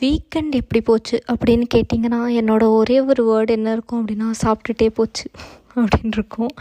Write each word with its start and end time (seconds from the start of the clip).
Weekend 0.00 0.54
எப்படி 0.60 0.80
போச்சு 0.86 1.16
அப்படின்னு 1.32 1.66
கேட்டிங்கன்னா 1.74 2.20
என்னோட 2.40 2.64
ஒரே 2.78 2.96
ஒரு 3.10 3.22
வேர்டு 3.30 3.52
என்ன 3.58 3.72
இருக்கும் 3.76 4.00
அப்படின்னா 4.00 4.28
சாப்பிட்டுட்டே 4.44 4.88
போச்சு 4.98 5.26
அப்படின்னு 5.82 6.16
இருக்கும். 6.18 6.54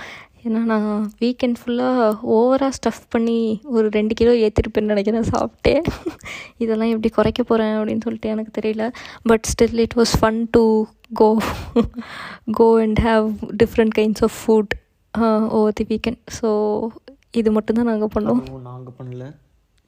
ஏன்னா 0.46 0.61
நான் 0.71 0.85
வீக்கெண்ட் 1.21 1.57
ஃபுல்லாக 1.62 2.05
ஓவராக 2.36 2.75
ஸ்டஃப் 2.78 3.02
பண்ணி 3.13 3.39
ஒரு 3.75 3.88
ரெண்டு 3.97 4.13
கிலோ 4.20 4.31
ஏற்றிருப்பேன்னு 4.46 4.91
நினைக்கிறேன் 4.94 5.28
சாப்பிட்டே. 5.33 5.73
இதெல்லாம் 6.63 6.91
எப்படி 6.94 7.09
குறைக்க 7.17 7.44
போகிறேன் 7.44 7.75
அப்படின்னு 7.79 8.05
சொல்லிட்டு 8.07 8.31
எனக்கு 8.35 8.53
தெரியல. 8.59 8.85
But 9.31 9.45
still 9.51 9.81
it 9.85 9.95
was 10.01 10.15
fun 10.21 10.41
to 10.57 10.63
go 11.21 11.29
go 12.59 12.67
and 12.85 13.01
have 13.09 13.27
different 13.63 13.95
kinds 13.99 14.25
of 14.27 14.37
food 14.41 14.73
over 15.59 15.77
the 15.79 15.85
weekend 15.93 16.21
so 16.41 16.49
இது 17.41 17.49
மட்டும்தான் 17.57 17.91
நாங்கள் 17.91 18.13
பண்ணோம். 18.17 18.43
நாங்கள் 18.70 18.98
பண்ணல. 18.99 19.25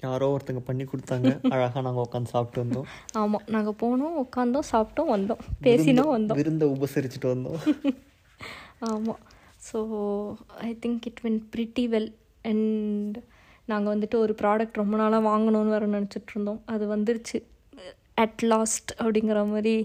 யாரோ 0.05 0.27
ஒருத்தங்க 0.35 0.61
பண்ணி 0.69 0.85
கொடுத்தாங்க. 0.91 1.29
அழகாக 1.55 1.83
நாங்கள் 1.87 2.05
உட்காந்து 2.05 2.33
சாப்பிட்டு 2.35 2.61
வந்தோம். 2.63 2.87
ஆமாம் 3.21 3.45
நாங்கள் 3.55 3.77
போனோம் 3.83 4.17
உட்காந்தோம் 4.23 4.67
சாப்பிட்டோம் 4.71 5.11
வந்தோம். 5.15 5.43
பேசினோம் 5.67 6.13
வந்தோம். 6.15 6.39
விருந்தை 6.41 6.67
உபசரிச்சுட்டு 6.75 7.29
வந்தோம். 7.33 7.59
ஆமாம் 8.91 9.21
so 9.69 9.79
I 10.69 10.71
think 10.85 11.05
it 11.09 11.21
went 11.25 11.41
pretty 11.55 11.85
well 11.93 12.09
and 12.51 13.17
நாங்கள் 13.71 13.93
வந்துட்டு 13.93 14.17
ஒரு 14.23 14.33
ப்ராடக்ட் 14.41 14.79
ரொம்ப 14.81 14.95
நாளாக 15.01 15.23
வாங்கணும்னு 15.31 15.75
வர 15.75 15.85
நினச்சிட்டு 15.97 16.33
இருந்தோம். 16.35 16.61
அது 16.73 16.85
வந்துருச்சு. 16.95 17.37
அட் 18.23 18.41
லாஸ்ட் 18.53 18.91
அப்படிங்கிற 19.03 19.41
மாதிரி 19.51 19.75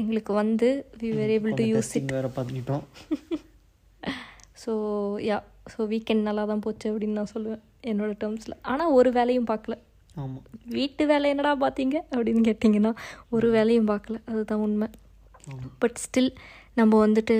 எங்களுக்கு 0.00 0.32
வந்து 0.42 0.68
we 1.00 1.08
were 1.18 1.32
able 1.34 1.56
to 1.58 1.66
use 1.72 1.90
it 1.98 2.14
வேறு 2.16 2.30
பார்த்துக்கிட்டோம். 2.36 2.84
ஸோ 4.62 4.72
யா 5.28 5.38
ஸோ 5.72 5.80
வீக்கெண்ட் 5.92 6.26
நல்லா 6.28 6.44
தான் 6.50 6.64
போச்சு 6.66 6.86
அப்படின்னு 6.92 7.18
நான் 7.20 7.34
சொல்லுவேன். 7.34 7.62
என்னோடய 7.86 8.18
டேர்ம்ஸில் 8.22 8.58
ஆனால் 8.62 8.90
ஒரு 8.90 9.12
வேலையும் 9.12 9.46
பார்க்கல. 9.46 9.74
ஆமாம் 10.14 10.42
வீட்டு 10.66 11.06
வேலை 11.06 11.30
என்னடா 11.30 11.52
பார்த்தீங்க? 11.60 11.96
அப்படின்னு 12.16 12.42
கேட்டிங்கன்னா 12.48 12.92
ஒரு 13.28 13.50
வேலையும் 13.50 13.88
பார்க்கல. 13.88 14.16
அதுதான் 14.26 14.58
உண்மை. 14.58 14.88
பட் 15.78 16.00
ஸ்டில் 16.04 16.32
நம்ம 16.74 17.06
வந்துட்டு 17.06 17.36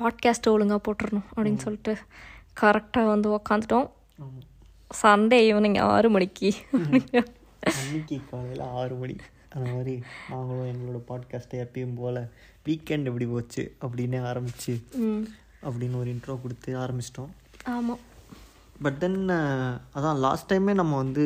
பாட்காஸ்ட்டை 0.00 0.50
ஒழுங்காக 0.50 0.80
போட்டுறணும் 0.86 1.26
அப்படின்னு 1.36 1.56
சொல்லிட்டு 1.56 1.94
கரெக்டாக 2.60 3.06
வந்து 3.06 3.28
உக்காந்துட்டோம். 3.36 3.88
சண்டே 5.02 5.38
ஈவினிங் 5.46 5.78
ஆறு 5.80 6.10
மணிக்கு. 6.10 6.50
அன்னைக்கு 6.72 8.18
காலையில் 8.30 8.66
ஆறு 8.80 8.94
மணி. 8.94 9.16
அந்த 9.48 9.66
மாதிரி 9.72 9.94
நாங்களும் 10.30 10.68
எங்களோட 10.72 10.98
பாட்காஸ்ட்டை 11.10 11.58
எப்பயும் 11.64 11.96
போல் 11.96 12.20
வீக்கெண்ட் 12.66 13.08
எப்படி 13.10 13.26
போச்சு 13.26 13.62
அப்படின்னு 13.80 14.18
ஆரம்பிச்சு 14.30 14.74
அப்படின்னு 15.62 15.98
ஒரு 16.00 16.10
இன்ட்ரோ 16.14 16.34
கொடுத்து 16.42 16.72
ஆரம்பிச்சிட்டோம். 16.76 17.32
ஆமாம் 17.64 18.02
பட் 18.80 18.98
தென் 18.98 19.18
அதான் 19.94 20.18
லாஸ்ட் 20.20 20.48
டைமே 20.50 20.72
நம்ம 20.74 20.96
வந்து 20.96 21.24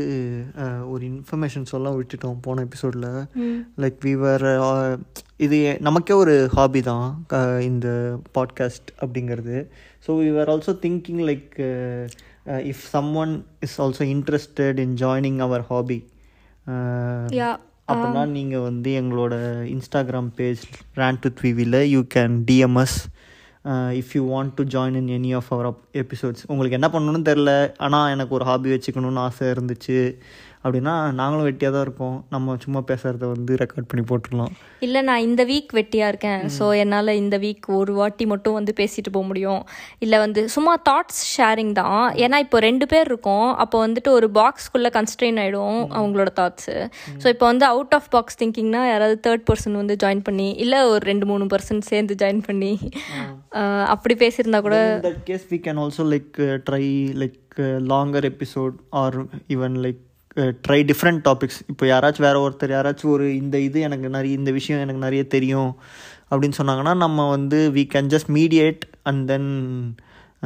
அஹ், 0.59 0.85
ஒரு 0.87 1.03
இன்ஃபர்மேஷன் 1.09 1.65
சொல்ல 1.65 1.93
விட்டுட்டோம் 1.93 2.41
போன 2.41 2.63
எபிசோடில் 2.63 3.07
லைக் 3.79 3.99
வீவர் 4.03 4.45
இது 5.41 5.59
நமக்கே 5.81 6.15
ஒரு 6.17 6.35
ஹாபி 6.53 6.81
தான் 6.85 7.07
இந்த 7.63 7.89
பாட்காஸ்ட் 8.35 8.91
அப்படிங்கிறது. 9.01 9.57
So 10.05 10.11
we 10.19 10.29
were 10.31 10.49
also 10.49 10.75
thinking 10.83 11.23
like 11.27 11.51
if 12.69 12.85
some 12.91 13.11
one 13.17 13.33
is 13.61 13.77
also 13.81 14.05
interested 14.13 14.79
in 14.79 14.97
joining 14.97 15.41
our 15.41 15.65
hobby 15.69 15.99
அப்படின்னா 17.89 18.23
நீங்கள் 18.35 18.61
வந்து 18.63 18.91
எங்களோட 18.99 19.35
Instagram 19.73 20.31
page 20.35 20.63
rant 20.97 21.25
with 21.25 21.41
விவியில் 21.43 21.81
you 21.91 22.03
can 22.15 22.37
DMs 22.45 22.99
if 23.65 24.13
you 24.15 24.23
want 24.33 24.53
to 24.55 24.65
join 24.65 25.09
in 25.09 25.23
any 25.23 25.35
of 25.37 25.51
our 25.51 25.67
episodes 25.93 26.45
உங்களுக்கு 26.47 26.79
என்ன 26.81 26.89
பண்ணணும்னு 26.93 27.23
தெரில 27.23 27.75
ஆனால் 27.77 28.11
எனக்கு 28.11 28.35
ஒரு 28.35 28.45
ஹாபி 28.45 28.71
வச்சுக்கணும்னு 28.71 29.25
ஆசை 29.27 29.49
இருந்துச்சு. 29.49 30.17
அப்படின்னா 30.65 30.95
நாங்களும் 31.21 31.47
வெட்டியாக 31.49 31.73
தான் 31.75 31.85
இருக்கோம் 31.87 32.17
நம்ம 32.35 32.57
சும்மா 32.65 32.81
பேசுகிறத 32.91 33.29
வந்து 33.35 33.53
ரெக்கார்ட் 33.63 33.89
பண்ணி 33.91 34.05
போட்டுடலாம். 34.11 34.53
இல்லை 34.87 35.01
நான் 35.09 35.25
இந்த 35.29 35.43
வீக் 35.51 35.73
வெட்டியாக 35.79 36.11
இருக்கேன். 36.13 36.43
ஸோ 36.57 36.65
என்னால் 36.83 37.13
இந்த 37.23 37.37
வீக் 37.45 37.67
ஒரு 37.81 37.93
வாட்டி 38.01 38.27
மட்டும் 38.33 38.57
வந்து 38.59 38.73
பேசிட்டு 38.81 39.13
போக 39.17 39.27
முடியும். 39.31 39.63
இல்லை 40.07 40.19
வந்து 40.25 40.43
சும்மா 40.57 40.75
தாட்ஸ் 40.91 41.23
ஷேரிங் 41.35 41.73
தான். 41.81 42.03
ஏன்னா 42.25 42.39
இப்போ 42.47 42.61
ரெண்டு 42.69 42.89
பேர் 42.93 43.11
இருக்கோம். 43.13 43.49
அப்போ 43.65 43.79
வந்துட்டு 43.87 44.13
ஒரு 44.19 44.29
பாக்ஸ்க்குள்ளே 44.41 44.93
கன்ஸ்ட்ரெயின் 44.99 45.41
ஆகிடும் 45.45 45.81
அவங்களோட 45.99 46.33
தாட்ஸு 46.41 46.77
ஸோ 47.23 47.27
இப்போ 47.35 47.47
வந்து 47.53 47.67
அவுட் 47.73 47.97
ஆஃப் 47.99 48.11
பாக்ஸ் 48.17 48.41
திங்கிங்னா 48.43 48.83
யாராவது 48.93 49.19
தேர்ட் 49.29 49.47
பர்சன் 49.51 49.81
வந்து 49.81 49.97
ஜாயின் 50.05 50.25
பண்ணி 50.29 50.49
இல்லை 50.65 50.81
ஒரு 50.93 51.03
ரெண்டு 51.11 51.29
மூணு 51.33 51.47
பர்சன் 51.55 51.83
சேர்ந்து 51.91 52.17
ஜாயின் 52.25 52.43
பண்ணி 52.49 52.73
அப்படி 53.95 54.17
பேசியிருந்தா 54.25 54.63
கூட 54.69 54.79
in 54.93 55.03
that 55.09 55.21
case 55.31 55.45
we 55.55 55.59
can 55.67 55.79
also 55.85 56.03
like 56.13 56.35
uh, 56.49 56.57
try 56.69 56.85
like 57.23 57.41
uh, 57.67 57.77
longer 57.93 58.23
episode 58.33 58.77
try 60.67 60.79
different 60.91 61.21
topics. 61.29 61.57
இப்போ 61.73 61.85
யாராச்சும் 61.87 62.27
வேற 62.27 62.37
ஒருத்தர் 62.47 62.75
யாராச்சும் 62.77 63.13
ஒரு 63.15 63.27
இந்த 63.37 63.57
இது 63.69 63.81
எனக்கு 63.81 64.09
நிறைய 64.17 64.33
இந்த 64.41 64.51
விஷயம் 64.59 64.83
எனக்கு 64.83 65.05
நிறைய 65.07 65.23
தெரியும் 65.35 65.73
அப்படின்னு 66.31 66.59
சொன்னாங்கன்னா 66.61 66.93
நம்ம 67.05 67.29
வந்து 67.31 67.59
we 67.77 67.85
can 67.95 68.07
just 68.15 68.29
mediate 68.39 68.85
and 69.05 69.31
then 69.31 69.45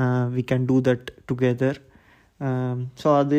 uh, 0.01 0.25
we 0.37 0.43
can 0.53 0.63
do 0.71 0.79
that 0.89 1.05
together. 1.33 1.75
So 3.03 3.09
அது 3.19 3.39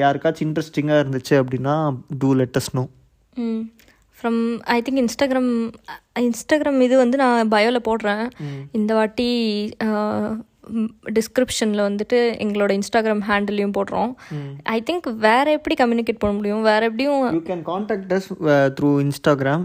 யாருக்காச்சும் 0.00 0.46
இன்ட்ரெஸ்டிங்காக 0.48 1.04
இருந்துச்சு 1.04 1.34
அப்படின்னா 1.42 1.74
do 2.22 2.34
let us 2.40 2.68
know 2.78 2.84
from 4.18 4.40
I 4.74 4.76
think 4.86 5.00
Instagram 5.02 5.52
Instagram 6.20 6.80
இது 6.86 6.96
வந்து 6.96 7.16
நான் 7.22 7.50
பயோவில் 7.54 7.86
போடுறேன். 7.88 8.26
இந்த 8.78 8.94
வாட்டி 8.94 9.30
டிஸ்கிரிப்ஷனில் 11.16 11.82
வந்துட்டு 11.86 12.18
எங்களோட 12.44 12.70
இன்ஸ்டாகிராம் 12.78 13.22
ஹேண்டிலையும் 13.30 13.74
போடுறோம். 13.78 14.10
ஐ 14.76 14.78
திங்க் 14.88 15.06
வேற 15.26 15.46
எப்படி 15.58 15.76
கம்யூனிகேட் 15.82 16.20
பண்ண 16.22 16.34
முடியும்? 16.38 16.62
வேற 16.70 16.80
எப்படியும் 16.90 17.22
you 17.38 17.42
can 17.50 17.64
contact 17.70 18.14
us 18.18 18.28
through 18.78 18.90
Instagram 19.04 19.64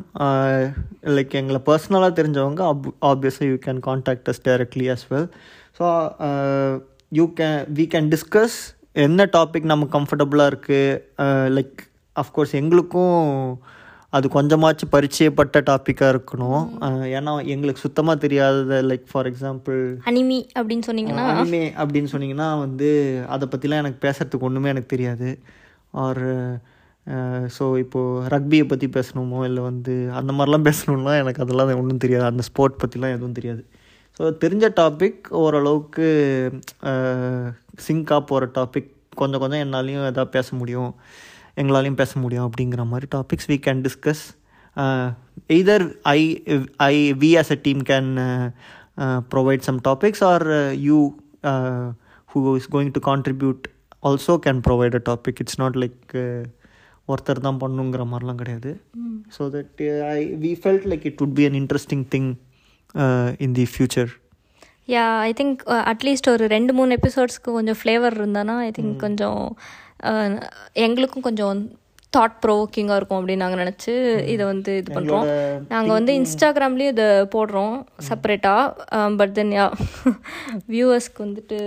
like 1.17 1.35
எங்களை 1.41 1.61
பர்சனலாக 1.69 2.11
தெரிஞ்சவங்க 2.19 2.63
ஆப்வியஸாக 3.11 3.49
you 3.51 3.59
can 3.67 3.81
contact 3.89 4.29
us 4.33 4.43
directly 4.49 4.87
as 4.95 5.05
well 5.13 5.29
so 5.79 5.87
you 7.11 7.27
can 7.41 7.59
we 7.79 7.87
can 7.95 8.09
discuss 8.15 8.57
என்ன 9.05 9.29
டாபிக் 9.37 9.71
நம்ம 9.71 9.89
கம்ஃபர்டபுளாக 9.97 10.51
இருக்குது 10.51 11.49
லைக் 11.57 11.77
அஃப்கோர்ஸ் 12.15 12.55
எங்களுக்கும் 12.61 13.17
அது 14.17 14.27
கொஞ்சமாச்சும் 14.35 14.91
பரிச்சயப்பட்ட 14.93 15.57
டாப்பிக்காக 15.69 16.13
இருக்கணும். 16.13 16.63
ஏன்னா 17.17 17.33
எங்களுக்கு 17.53 17.83
சுத்தமாக 17.85 18.21
தெரியாதது 18.23 18.77
லைக் 18.89 19.05
ஃபார் 19.11 19.29
எக்ஸாம்பிள் 19.31 19.79
அனிமி 20.11 20.39
அப்படின்னு 20.59 20.85
சொன்னீங்கன்னா? 20.89 21.25
அனிமே 21.33 21.63
அப்படின்னு 21.83 22.11
சொன்னீங்கன்னா 22.13 22.49
வந்து 22.65 22.89
அதை 23.35 23.47
பற்றிலாம் 23.51 23.83
எனக்கு 23.83 23.99
பேசுறதுக்கு 24.07 24.47
ஒன்றுமே 24.49 24.73
எனக்கு 24.73 24.93
தெரியாது. 24.95 25.29
ஆர் 26.05 26.25
ஸோ 27.57 27.65
இப்போது 27.83 28.25
ரக்பியை 28.35 28.65
பற்றி 28.71 28.87
பேசணுமோ 28.97 29.39
இல்லை 29.49 29.61
வந்து 29.69 29.93
அந்த 30.19 30.31
மாதிரிலாம் 30.37 30.67
பேசணும்னா 30.69 31.13
எனக்கு 31.21 31.43
அதெல்லாம் 31.45 31.71
ஒன்றும் 31.81 32.03
தெரியாது. 32.05 32.25
அந்த 32.31 32.43
ஸ்போர்ட் 32.49 32.81
பற்றிலாம் 32.81 33.15
எதுவும் 33.17 33.37
தெரியாது. 33.39 33.63
ஸோ 34.17 34.33
தெரிஞ்ச 34.43 34.65
டாபிக் 34.81 35.21
ஓரளவுக்கு 35.43 36.07
சிங்காக 37.87 38.21
போகிற 38.31 38.51
டாபிக் 38.57 38.91
கொஞ்சம் 39.21 39.41
கொஞ்சம் 39.43 39.63
என்னாலையும் 39.65 40.05
எதாவது 40.11 40.35
பேச 40.37 40.55
முடியும். 40.55 40.91
எங்களாலையும் 41.59 41.97
பேச 41.97 42.19
முடியும் 42.19 42.47
அப்படிங்கிற 42.47 42.83
மாதிரி 42.87 43.07
topics 43.15 43.47
we 43.47 43.57
can 43.65 43.81
discuss 43.85 44.23
either 45.49 45.85
I 46.11 46.19
I 46.85 46.93
we 47.21 47.31
as 47.37 47.49
a 47.51 47.59
team 47.59 47.79
can 47.83 48.05
uh, 48.19 48.45
uh, 48.97 49.19
provide 49.31 49.63
some 49.63 49.79
topics 49.81 50.21
or 50.23 50.39
uh, 50.53 50.69
you 50.87 50.99
uh, 51.43 51.85
who 52.29 52.55
is 52.55 52.67
going 52.67 52.91
to 52.91 53.01
contribute 53.01 53.61
also 54.03 54.33
can 54.39 54.57
provide 54.61 54.93
a 54.93 55.03
topic 55.03 55.35
it's 55.39 55.57
not 55.57 55.75
like 55.77 55.99
uh, 56.19 56.41
ஒருத்தர் 57.07 57.39
தான் 57.39 57.59
பண்ணுங்கிற 57.61 58.03
மாதிரிலாம் 58.09 58.39
கிடையாது 58.41 58.71
so 59.35 59.43
that 59.53 59.79
I 60.09 60.19
we 60.41 60.51
felt 60.59 60.85
like 60.91 61.05
it 61.07 61.21
would 61.21 61.33
be 61.33 61.45
an 61.45 61.55
interesting 61.55 62.01
thing 62.05 62.25
uh, 62.95 63.29
in 63.39 63.51
the 63.53 63.65
future 63.75 64.09
yeah 64.87 65.05
I 65.23 65.31
think 65.33 65.57
at least 65.91 66.29
ஒரு 66.29 66.45
ரெண்டு 66.47 66.71
மூணு 66.73 66.91
எபிசோட்ஸ்க்கு 66.99 67.49
கொஞ்சம் 67.51 67.79
flavour 67.79 68.15
இருந்தானா 68.19 68.55
ஐ 68.61 68.69
திங்க் 68.71 68.93
கொஞ்சம் 69.03 69.39
அஹ், 69.41 69.57
எங்களுக்கும் 70.73 71.21
கொஞ்சம் 71.21 71.61
தாட் 72.13 72.37
ப்ரோவோக்கிங்காக 72.43 72.95
இருக்கும் 72.95 73.19
அப்படின்னு 73.19 73.35
நாங்கள் 73.35 73.61
நினச்சி 73.63 73.91
இதை 74.23 74.43
வந்து 74.45 74.77
இது 74.77 74.89
பண்ணுறோம் 74.93 75.25
நாங்கள் 75.67 75.95
வந்து 75.97 76.11
இன்ஸ்டாகிராம்லேயும் 76.13 76.93
இதை 76.93 77.07
போடுறோம் 77.35 77.75
செப்பரேட்டாக 78.07 79.09
பட் 79.15 79.31
தென் 79.31 79.53
யா 79.57 79.65
வியூவர்ஸ்க்கு 80.67 81.21
வந்துட்டு 81.25 81.59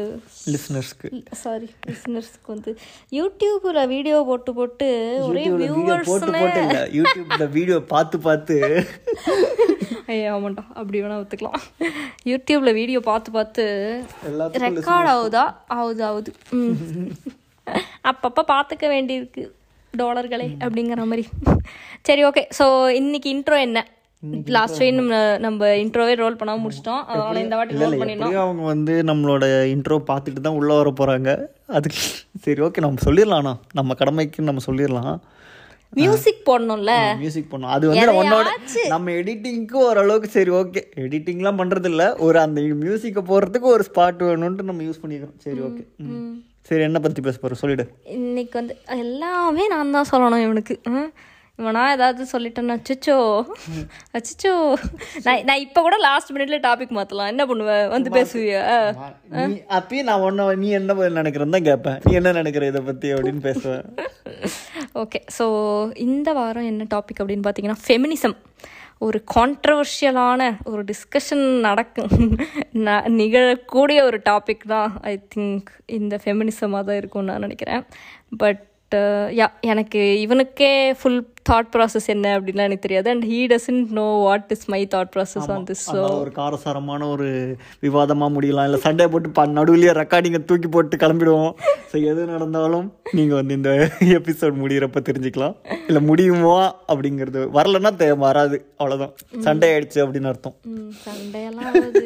லிஸ்னர்ஸ்க்கு 0.46 1.10
சாரி 1.42 1.68
லிசனர்ஸ்க்கு 1.90 2.46
வந்து 2.46 2.72
யூடியூப்பில் 3.12 3.88
வீடியோ 3.88 4.22
போட்டு 4.30 4.52
போட்டு 4.54 4.88
ஒரே 5.28 5.44
இல்லை 5.44 5.68
யூடியூப்ல 6.98 7.46
வீடியோ 7.50 7.78
பார்த்து 7.94 8.18
பார்த்து. 8.18 8.56
ஐயா 10.12 10.30
ஆமாண்டா. 10.34 10.62
அப்படி 10.74 11.02
வேணா 11.02 11.18
ஒத்துக்கலாம். 11.20 11.60
யூடியூப்ல 12.30 12.72
வீடியோ 12.72 13.00
பார்த்து 13.00 13.30
பார்த்து 13.32 13.64
ரெக்கார்ட் 14.64 15.10
ஆகுதா? 15.14 15.44
ஆகுது 15.68 16.04
ஆகுது. 16.04 16.32
அப்பப்போ 18.10 18.42
பார்த்துக்க 18.52 18.86
வேண்டியிருக்கு 18.94 19.42
டாலர்களே 19.94 20.46
அப்படிங்கிற 20.64 21.02
மாதிரி. 21.10 21.24
சரி 22.08 22.22
ஓகே 22.28 22.44
ஸோ 22.58 22.66
இன்னைக்கு 23.00 23.28
இன்ட்ரோ 23.34 23.58
என்ன? 23.66 23.80
லாஸ்ட் 24.56 24.80
டைம் 24.80 24.98
நம்ம 25.44 25.68
இன்ட்ரோவே 25.82 26.14
ரோல் 26.20 26.38
பண்ணாம 26.40 26.60
முடிச்சிட்டோம். 26.64 27.02
அதனால 27.10 27.40
இந்த 27.44 27.54
வாட்டி 27.58 27.80
ரோல் 27.82 27.98
பண்ணிடணும். 28.00 28.24
எப்படியும் 28.24 28.44
அவங்க 28.46 28.64
வந்து 28.72 28.94
நம்மளோட 29.10 29.44
இன்ட்ரோ 29.74 29.96
பார்த்துட்டு 30.10 30.44
தான் 30.46 30.58
உள்ளே 30.58 30.74
வர 30.80 30.90
போகிறாங்க 31.00 31.30
அதுக்கு 31.78 32.02
சரி 32.44 32.62
ஓகே 32.66 32.84
நம்ம 32.86 33.04
சொல்லிடலாம்ண்ணா 33.08 33.54
நம்ம 33.78 33.94
கடமைக்கு 34.02 34.48
நம்ம 34.50 34.62
சொல்லிடலாம். 34.68 35.14
மியூசிக் 36.00 36.46
போடணும்ல? 36.48 36.92
மியூசிக் 37.22 37.50
பண்ணோம் 37.50 37.72
அது 37.76 37.84
வந்து 37.90 38.12
உன்னோட 38.20 38.52
நம்ம 38.92 39.10
எடிட்டிங்க்கு 39.20 39.76
ஓரளவுக்கு 39.88 40.28
சரி 40.36 40.52
ஓகே 40.60 40.82
எடிட்டிங்லாம் 41.06 41.60
பண்றது 41.60 41.90
இல்ல 41.92 42.04
ஒரு 42.26 42.40
அந்த 42.44 42.60
மியூசிக்கை 42.84 43.24
போடுறதுக்கு 43.32 43.68
ஒரு 43.74 43.84
ஸ்பாட் 43.90 44.24
வேணும்ட்டு 44.28 44.68
நம்ம 44.70 44.86
யூஸ் 44.88 45.02
பண்ணிக்கிறோம். 45.02 45.36
சரி 45.46 45.60
ஓகே 45.68 45.84
சரி 46.68 46.82
என்ன 46.88 46.98
பத்தி 47.04 47.20
பேச 47.26 47.36
போறோம் 47.42 47.60
சொல்லிடு. 47.62 47.84
இன்னைக்கு 48.16 48.54
வந்து 48.60 48.74
எல்லாமே 49.04 49.64
நான் 49.74 49.94
தான் 49.98 50.10
சொல்லணும் 50.12 50.44
இவனுக்கு. 50.46 50.74
இவனா 51.58 51.82
ஏதாவது 51.94 52.22
சொல்லிட்டேன்னா 52.32 52.74
அச்சோ 52.92 53.16
அச்சோ 54.18 54.52
நான் 55.24 55.42
நான் 55.48 55.62
இப்போ 55.64 55.80
கூட 55.86 55.96
லாஸ்ட் 56.06 56.32
மினிட்ல 56.34 56.58
டாபிக் 56.66 56.94
மாற்றலாம் 56.98 57.30
என்ன 57.32 57.42
பண்ணுவேன் 57.50 57.90
வந்து 57.94 58.10
பேசுவியா? 58.16 58.62
அப்பயும் 59.78 60.08
நான் 60.10 60.24
ஒன்ன 60.28 60.46
நீ 60.62 60.70
என்ன 60.78 61.08
நினைக்கிறேன்னு 61.20 61.56
தான் 61.56 61.68
கேட்பேன். 61.70 61.98
நீ 62.06 62.12
என்ன 62.20 62.32
நினைக்கிற 62.40 62.70
இதை 62.72 62.82
பத்தி 62.90 63.10
அப்படின்னு 63.16 63.42
பேசுவேன். 63.48 63.84
ஓகே 65.02 65.18
ஸோ 65.38 65.44
இந்த 66.06 66.28
வாரம் 66.38 66.70
என்ன 66.70 66.86
டாபிக் 66.94 67.20
அப்படின்னு 67.22 67.44
பார்த்தீங்கன்னா 67.46 67.82
ஃபெமினிசம் 67.84 68.36
ஒரு 69.02 69.24
கான்ட்ரவர்ஷியலான 69.34 70.56
ஒரு 70.64 70.84
டிஸ்கஷன் 70.84 71.60
நடக்கும். 71.60 72.36
ந- 72.74 73.06
நிகழக்கூடிய 73.20 74.02
ஒரு 74.02 74.20
டாபிக் 74.24 74.66
தான் 74.66 74.92
ஐ 75.00 75.20
திங்க் 75.34 75.64
இந்த 75.86 76.18
ஃபெமினிசமாக 76.24 76.84
தான் 76.84 76.96
இருக்கும்னு 76.96 77.30
நான் 77.30 77.40
நினைக்கிறேன். 77.40 77.84
பட் 78.36 78.70
யா 78.94 79.46
uh, 79.46 79.50
எனக்கு 79.60 80.26
இவனுக்கே 80.26 80.94
ஃபுல் 81.02 81.31
தாட் 81.50 81.70
ப்ராசஸ் 81.72 82.06
என்ன 82.06 82.38
அப்படின்லாம் 82.38 82.68
எனக்கு 82.68 82.78
தெரியாது. 82.78 83.10
And 83.10 83.24
he 83.24 83.38
doesn't 83.46 83.90
know 83.90 84.04
what 84.20 84.44
is 84.48 84.66
my 84.66 84.86
thought 84.94 85.10
process 85.16 85.50
on 85.50 85.64
this 85.64 85.82
so 85.88 86.02
ஒரு 86.18 86.32
காரசாரமான 86.32 87.08
ஒரு 87.08 87.28
விவாதமா 87.82 88.26
முடியலாம். 88.34 88.64
இல்ல 88.64 88.76
சண்டை 88.76 89.08
போட்டு 89.08 89.30
ப 89.30 89.46
நடுவுலயே 89.46 89.92
ரெக்கார்டிங்கை 89.92 90.44
தூக்கி 90.44 90.68
போட்டு 90.68 90.96
கிளம்பிடுவோம். 90.96 91.52
ஸோ 91.92 92.04
எது 92.04 92.24
நடந்தாலும் 92.24 92.86
நீங்க 93.12 93.34
வந்து 93.34 93.54
இந்த 93.54 93.70
எபிசோட் 94.00 94.60
முடியிறப்ப 94.62 95.02
தெரிஞ்சுக்கலாம். 95.08 95.56
இல்ல 95.86 96.00
முடியுமா 96.00 96.56
அப்படிங்கிறது 96.88 97.40
வரலன்னா 97.54 97.92
தே- 97.96 98.18
வராது. 98.18 98.56
அவ்வளவுதான். 98.76 99.14
சண்டை 99.40 99.70
ஆயிடுச்சு 99.70 99.98
அப்படின்னு 100.04 100.24
அர்த்தம். 100.24 100.56
சண்டையெல்லாம் 101.04 101.72
வந்து 101.72 102.04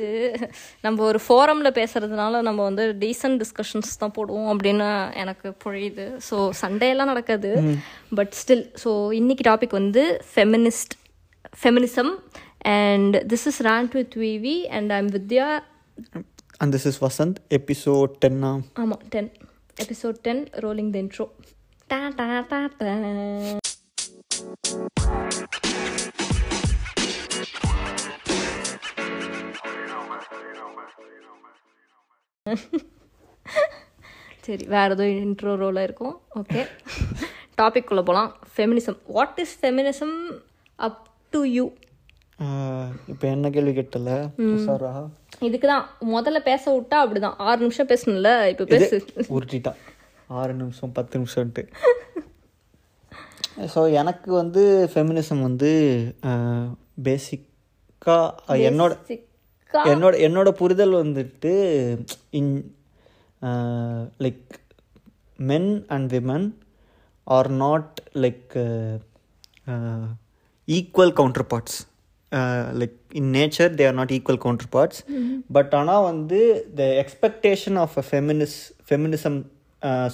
நம்ம 0.80 1.04
ஒரு 1.04 1.20
ஃபோரமில் 1.28 1.76
பேசுறதுனால 1.80 2.42
நம்ம 2.42 2.62
வந்து 2.62 2.96
டீசன்ட் 3.00 3.40
டிஸ்கஷன்ஸ் 3.42 3.92
தான் 3.98 4.12
போடுவோம் 4.18 4.50
அப்படின்னு 4.52 4.88
எனக்கு 5.16 5.56
புரியுது. 5.64 6.06
ஸோ 6.30 6.50
சண்டையெல்லாம் 6.62 7.12
நடக்காது. 7.12 7.52
பட் 8.14 8.34
ஸ்டில் 8.40 8.66
ஸோ 8.84 8.90
இன்னைக்கு 9.26 9.44
டாபிக் 9.48 9.72
வந்து 9.72 10.02
feminist 10.32 10.94
feminism 11.60 12.10
and 12.74 13.16
this 13.32 13.46
is 13.46 13.60
rant 13.62 13.94
with 13.98 14.14
Vivi 14.22 14.56
and 14.70 14.92
I'm 14.92 15.10
Vidya 15.16 15.48
and 16.60 16.72
this 16.74 16.86
is 16.86 17.00
Vasanth 17.02 17.38
episode 17.58 18.14
டென்னா 18.24 18.52
ஆமாம் 18.82 19.04
ten 19.08 19.30
episode 19.76 20.18
ten 20.28 20.42
rolling 20.66 20.90
the 20.90 20.98
intro 21.04 21.26
டா 21.90 22.00
டா 22.20 22.28
டா 22.52 22.60
டா 22.78 22.92
சரி 34.44 34.64
வேறு 34.66 34.94
ஏதோ 34.94 35.04
இன்ட்ரோ 35.22 35.52
ரோலாக 35.62 35.86
இருக்கும். 35.88 36.14
ஓகே 36.40 36.60
டாபிக் 37.58 37.88
குள்ளே 37.88 38.02
போகலாம் 38.02 38.30
feminism 38.54 38.98
what 39.08 39.38
is 39.38 39.54
feminism 39.60 40.16
up 40.78 41.00
to 41.32 41.40
you 41.52 41.64
இப்போ 43.08 43.24
என்ன 43.28 43.50
கேள்வி 43.50 43.72
கேட்டல? 43.72 44.10
இதுக்கு 45.40 45.66
தான் 45.66 45.84
முதல்ல 46.12 46.38
பேச 46.42 46.64
விட்டா 46.74 46.96
அப்படிதான். 47.02 47.36
ஆறு 47.38 47.58
நிமிஷம் 47.60 47.88
பேசணும்ல 47.88 48.30
இப்போ 48.48 48.64
பேசு. 48.72 48.96
உருட்டிட்டா 49.36 49.72
ஆறு 50.30 50.52
நிமிஷம் 50.54 50.92
பத்து 50.92 51.18
நிமிஷம்ட்டு 51.18 51.62
ஸோ 53.74 53.80
எனக்கு 53.92 54.30
வந்து 54.32 54.62
ஃபெமினிசம் 54.94 55.42
வந்து 55.42 55.70
பேசிக்காக 57.06 58.56
என்னோட 58.68 58.92
என்னோட 59.74 60.14
என்னோட 60.26 60.48
புரிதல் 60.52 60.94
வந்துட்டு 60.94 61.52
in 62.30 62.52
like 64.20 64.44
men 65.38 65.70
and 65.88 66.10
women 66.14 66.46
are 67.26 67.50
not 67.64 68.00
like 68.24 68.54
equal 70.68 71.12
counter 71.12 71.46
parts 71.52 71.78
like 72.80 72.96
in 73.12 73.30
nature 73.38 73.74
they 73.80 73.84
are 73.86 73.98
not 74.00 74.14
equal 74.16 74.40
counter 74.44 74.70
parts 74.76 75.02
but 75.52 75.74
ஆனால் 75.74 76.06
வந்து 76.12 76.40
the 76.80 76.88
expectation 77.02 77.78
of 77.84 77.98
a 77.98 78.06
feminist 78.10 78.56
feminism 78.88 79.38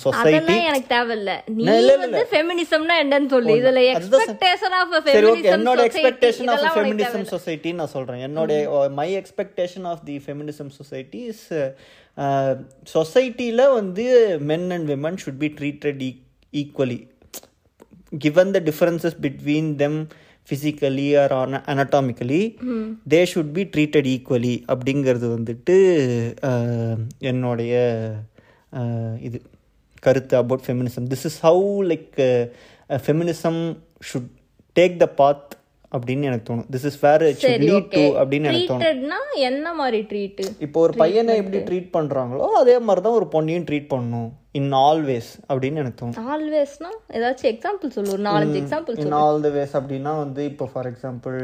society 0.02 0.36
அதெல்லாம் 0.38 0.66
எனக்கு 0.70 0.88
தேவையில்ல. 0.94 1.32
நீ 1.48 1.62
இல்ல, 1.62 1.74
இல்ல, 1.82 1.92
வந்து 2.04 2.22
ஃபெமினிசம்னா 2.32 2.94
என்னன்னு 3.02 3.28
சொல்லு. 3.34 3.52
இதுல 3.60 3.82
எக்ஸ்பெக்டேஷன் 3.92 4.74
ஆஃப் 4.78 4.92
சரி 5.06 5.28
ஓகே 5.32 5.50
என்னோட 5.56 5.78
feminism 5.78 5.86
expectation 5.88 6.50
of 6.54 6.66
feminism 6.76 7.26
society 7.34 7.72
நான் 7.72 7.92
சொல்றேன். 7.94 8.22
என்னோட 8.26 8.52
my 8.98 9.08
expectation 9.20 9.86
of 9.92 10.02
the 10.08 10.16
feminism 10.26 10.72
society 10.78 11.20
is 11.32 11.44
சொசைட்டியில் 12.94 13.64
வந்து 13.78 14.06
men 14.50 14.68
and 14.76 14.88
women 14.90 15.20
should 15.24 15.40
be 15.44 15.50
treated 15.60 16.02
equally 16.53 16.99
given 18.17 18.53
the 18.53 18.59
differences 18.59 19.13
between 19.17 19.77
them 19.77 19.95
physically 20.49 21.15
or 21.15 21.33
ana- 21.35 21.63
anatomically 21.65 22.41
they 23.07 23.25
should 23.25 23.53
be 23.53 23.65
treated 23.67 24.05
equally 24.07 24.55
அப்படிங்கிறது 24.67 25.27
வந்துட்டு 25.35 25.75
அஹ், 26.41 26.99
என்னுடைய 27.23 27.73
அஹ், 28.73 29.15
இது 29.21 29.37
கருத்து 30.03 30.37
about 30.37 30.65
feminism 30.67 31.07
this 31.07 31.25
is 31.25 31.39
how 31.41 31.63
like 31.85 32.09
feminism 32.89 33.61
should 34.03 34.31
take 34.75 34.97
the 34.97 35.07
path 35.15 35.47
அப்படின்னு 35.96 36.28
எனக்கு 36.30 36.46
தோணும். 36.48 36.68
This 36.74 36.86
is 36.90 36.98
where 37.04 37.22
it 37.28 37.40
should 37.42 37.64
lead 37.70 37.88
to 37.96 38.04
அப்படின்னு 38.20 38.48
எனக்கு 38.50 38.70
தோணும். 38.72 39.26
என்ன 39.48 39.72
மாதிரி 39.80 40.00
ட்ரீட் 40.12 40.40
இப்போ 40.66 40.80
ஒரு 40.86 40.94
பையனை 41.02 41.34
எப்படி 41.42 41.60
ட்ரீட் 41.70 41.90
பண்றாங்களோ 41.96 42.48
அதே 42.60 42.76
மாதிரி 42.86 43.04
தான் 43.08 43.18
ஒரு 43.20 43.28
பொண்ணையும் 43.34 43.66
ட்ரீட் 43.70 43.90
பண்ணணும் 43.94 44.30
இன் 44.60 44.72
ஆல்வேஸ் 44.86 45.30
அப்படின்னு 45.50 45.82
எனக்கு 45.82 46.00
தோணும். 46.02 46.30
ஆல்வேஸ்னா 46.34 46.92
ஏதாச்சும் 47.18 47.52
எக்ஸாம்பிள் 47.54 47.94
சொல்லு 47.96 48.14
ஒரு 48.16 48.24
நாலஞ்சு 48.30 48.60
example 48.62 49.02
in 49.04 49.18
all 49.24 49.44
the 49.48 49.52
ways 49.58 49.76
அப்படின்னா 49.80 50.14
வந்து 50.24 50.44
இப்போ 50.52 50.68
ஃபார் 50.72 50.90
எக்ஸாம்பிள் 50.92 51.38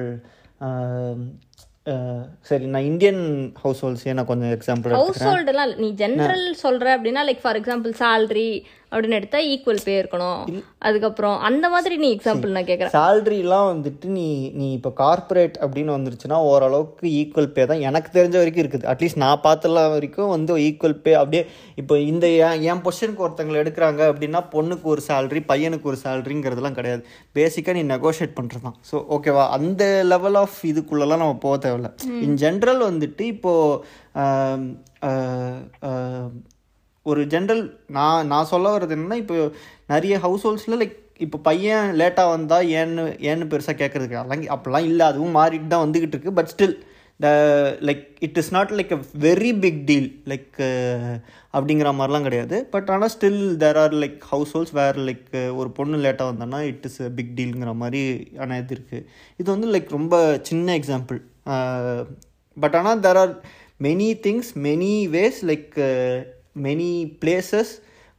சரி 2.49 2.67
நான் 2.73 2.87
இந்தியன் 2.89 3.23
ஹவுஸ் 3.61 3.79
ஹோல்ஸே 3.85 4.15
நான் 4.17 4.29
கொஞ்சம் 4.31 4.53
எக்ஸாம்பிள் 4.57 4.93
ஹவுஸ் 4.97 5.23
ஹோல்டெல்லாம் 5.27 5.71
நீ 5.83 5.89
ஜென்ரல் 6.03 6.43
சொல்ற 6.63 6.87
அப்படின்னா 6.97 7.23
லைக் 7.29 7.41
ஃபார் 7.45 7.59
எக்ஸாம்பிள் 7.61 7.93
salary 8.03 8.51
அப்படின்னு 8.93 9.19
எடுத்தா 9.19 9.39
ஈக்குவல் 9.53 9.83
பே 9.87 9.95
இருக்கணும். 10.01 10.41
அதுக்கப்புறம் 10.89 11.37
அந்த 11.49 11.67
மாதிரி 11.75 11.95
நீ 12.03 12.09
எக்ஸாம்பிள் 12.17 12.55
நான் 12.57 12.69
கேக்குறேன். 12.71 12.93
சேல்ரிலாம் 12.97 13.69
வந்துட்டு 13.71 14.07
நீ 14.17 14.27
நீ 14.61 14.67
இப்போ 14.79 14.91
கார்ப்பரேட் 15.03 15.57
அப்படின்னு 15.65 15.93
வந்துருச்சுன்னா 15.97 16.39
ஓரளவுக்கு 16.51 17.07
ஈக்குவல் 17.21 17.51
பே 17.57 17.67
தான் 17.71 17.85
எனக்கு 17.91 18.11
தெரிஞ்ச 18.17 18.37
வரைக்கும் 18.41 18.65
இருக்குது. 18.65 18.89
அட்லீஸ்ட் 18.93 19.23
நான் 19.25 19.45
பார்த்தலாம் 19.49 19.93
வரைக்கும் 19.97 20.33
வந்து 20.35 20.59
ஈக்குவல் 20.67 20.99
பே 21.07 21.15
அப்படியே 21.23 21.43
இப்போ 21.83 21.95
இந்த 22.11 22.27
என் 22.49 22.65
என் 22.71 22.83
பொசிஷனுக்கு 22.87 23.27
ஒருத்தங்களை 23.29 23.61
எடுக்கிறாங்க 23.65 24.03
அப்படின்னா 24.13 24.43
பொண்ணுக்கு 24.57 24.87
ஒரு 24.95 25.05
சேல்ரி 25.11 25.43
பையனுக்கு 25.53 25.91
ஒரு 25.93 26.01
சேல்ரிங்கிறதுலாம் 26.05 26.79
கிடையாது. 26.81 27.03
பேசிக்காக 27.39 27.77
நீ 27.79 27.85
நெகோஷியேட் 27.95 28.37
பண்ணுறது 28.41 28.65
தான் 28.69 28.79
ஸோ 28.91 28.97
ஓகேவா 29.17 29.47
அந்த 29.59 29.85
லெவல் 30.13 30.39
ஆஃப் 30.45 30.61
இதுக்குள்ளெல்லாம் 30.73 31.25
நம்ம 31.25 31.41
போக 31.47 31.57
தேவையில்ல. 31.65 31.91
இன் 32.27 32.39
ஜென்ரல் 32.45 32.83
வந்துட்டு 32.91 33.25
இப்போது 33.35 33.75
ஒரு 37.11 37.23
ஜென்ரல் 37.35 37.63
நான் 37.97 38.29
நான் 38.33 38.51
சொல்ல 38.53 38.73
வர்றது 38.75 38.97
என்னன்னா 38.97 39.19
இப்போ 39.23 39.37
நிறைய 39.93 40.15
ஹவுஸ் 40.27 40.45
ஹோல்ஸில் 40.47 40.81
லைக் 40.83 40.97
இப்போ 41.25 41.39
பையன் 41.49 41.87
லேட்டாக 42.01 42.33
வந்தால் 42.35 42.69
ஏன்னு 42.81 43.05
ஏன்னு 43.31 43.51
பெருசாக 43.53 43.77
கேட்குறதுக்கு 43.81 44.19
அதெல்லாம் 44.21 44.53
அப்படிலாம் 44.55 44.89
இல்லை. 44.91 45.05
அதுவும் 45.11 45.37
மாறிட்டு 45.39 45.73
தான் 45.73 45.85
வந்துக்கிட்டு 45.85 46.17
இருக்கு. 46.17 46.37
But 46.39 46.51
still 46.53 46.77
the 47.21 47.29
like 47.89 48.03
it 48.27 48.39
is 48.41 48.51
not 48.57 48.73
like 48.79 48.93
a 48.97 48.99
very 49.27 49.51
big 49.65 49.81
deal 49.89 50.09
like 50.33 50.59
அப்படிங்கிற 51.57 51.93
மாதிரிலாம் 52.01 52.27
கிடையாது. 52.29 52.57
பட் 52.75 52.91
ஆனால் 52.95 53.13
still 53.17 53.41
there 53.63 53.81
are 53.85 53.97
like 54.03 54.19
house 54.33 54.53
holds 54.57 54.75
where 54.79 55.01
like 55.09 55.27
ஒரு 55.61 55.71
பொண்ணு 55.79 56.03
லேட்டாக 56.07 56.31
வந்தோன்னா 56.33 56.61
இட் 56.73 56.87
இஸ் 56.91 57.01
பிக் 57.19 57.35
டீலுங்கிற 57.41 57.75
மாதிரி 57.83 58.03
ஆனால் 58.43 58.61
இது 58.63 58.75
இருக்குது 58.79 59.05
இது 59.41 59.49
வந்து 59.55 59.71
லைக் 59.75 59.91
ரொம்ப 59.99 60.15
சின்ன 60.51 60.77
எக்ஸாம்பிள் 60.81 61.21
பட் 62.57 62.77
ஆனால் 62.81 63.05
there 63.07 63.21
are 63.25 63.35
many 63.87 64.11
things 64.27 64.53
many 64.69 64.95
ways 65.17 65.41
like 65.51 65.75
many 66.67 66.91
places 67.23 67.73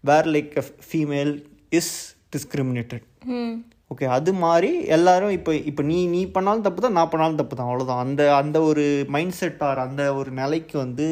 where 0.04 0.30
like 0.36 0.54
female 0.88 1.34
is 1.72 1.94
discriminated 2.36 3.06
hmm 3.36 3.56
okay 3.94 4.08
அது 4.16 4.32
மாதிரி 4.42 4.72
எல்லாரும் 4.96 5.34
இப்போ 5.38 5.52
இப்போ 5.70 5.84
நீ 5.84 6.00
நீ 6.08 6.20
பண்ணாலும் 6.32 6.66
தப்பு 6.66 6.82
தான் 6.82 6.98
நான் 6.98 7.12
பண்ணாலும் 7.14 7.40
தப்பு 7.40 7.56
தான் 7.56 7.70
அவ்வளோதான் 7.70 8.04
அந்த 8.04 8.22
அந்த 8.36 8.58
ஒரு 8.62 8.84
மைண்ட் 9.16 9.38
செட் 9.40 9.64
ஆர் 9.68 9.80
அந்த 9.86 10.04
ஒரு 10.16 10.32
நிலைக்கு 10.32 10.76
வந்து 10.78 11.08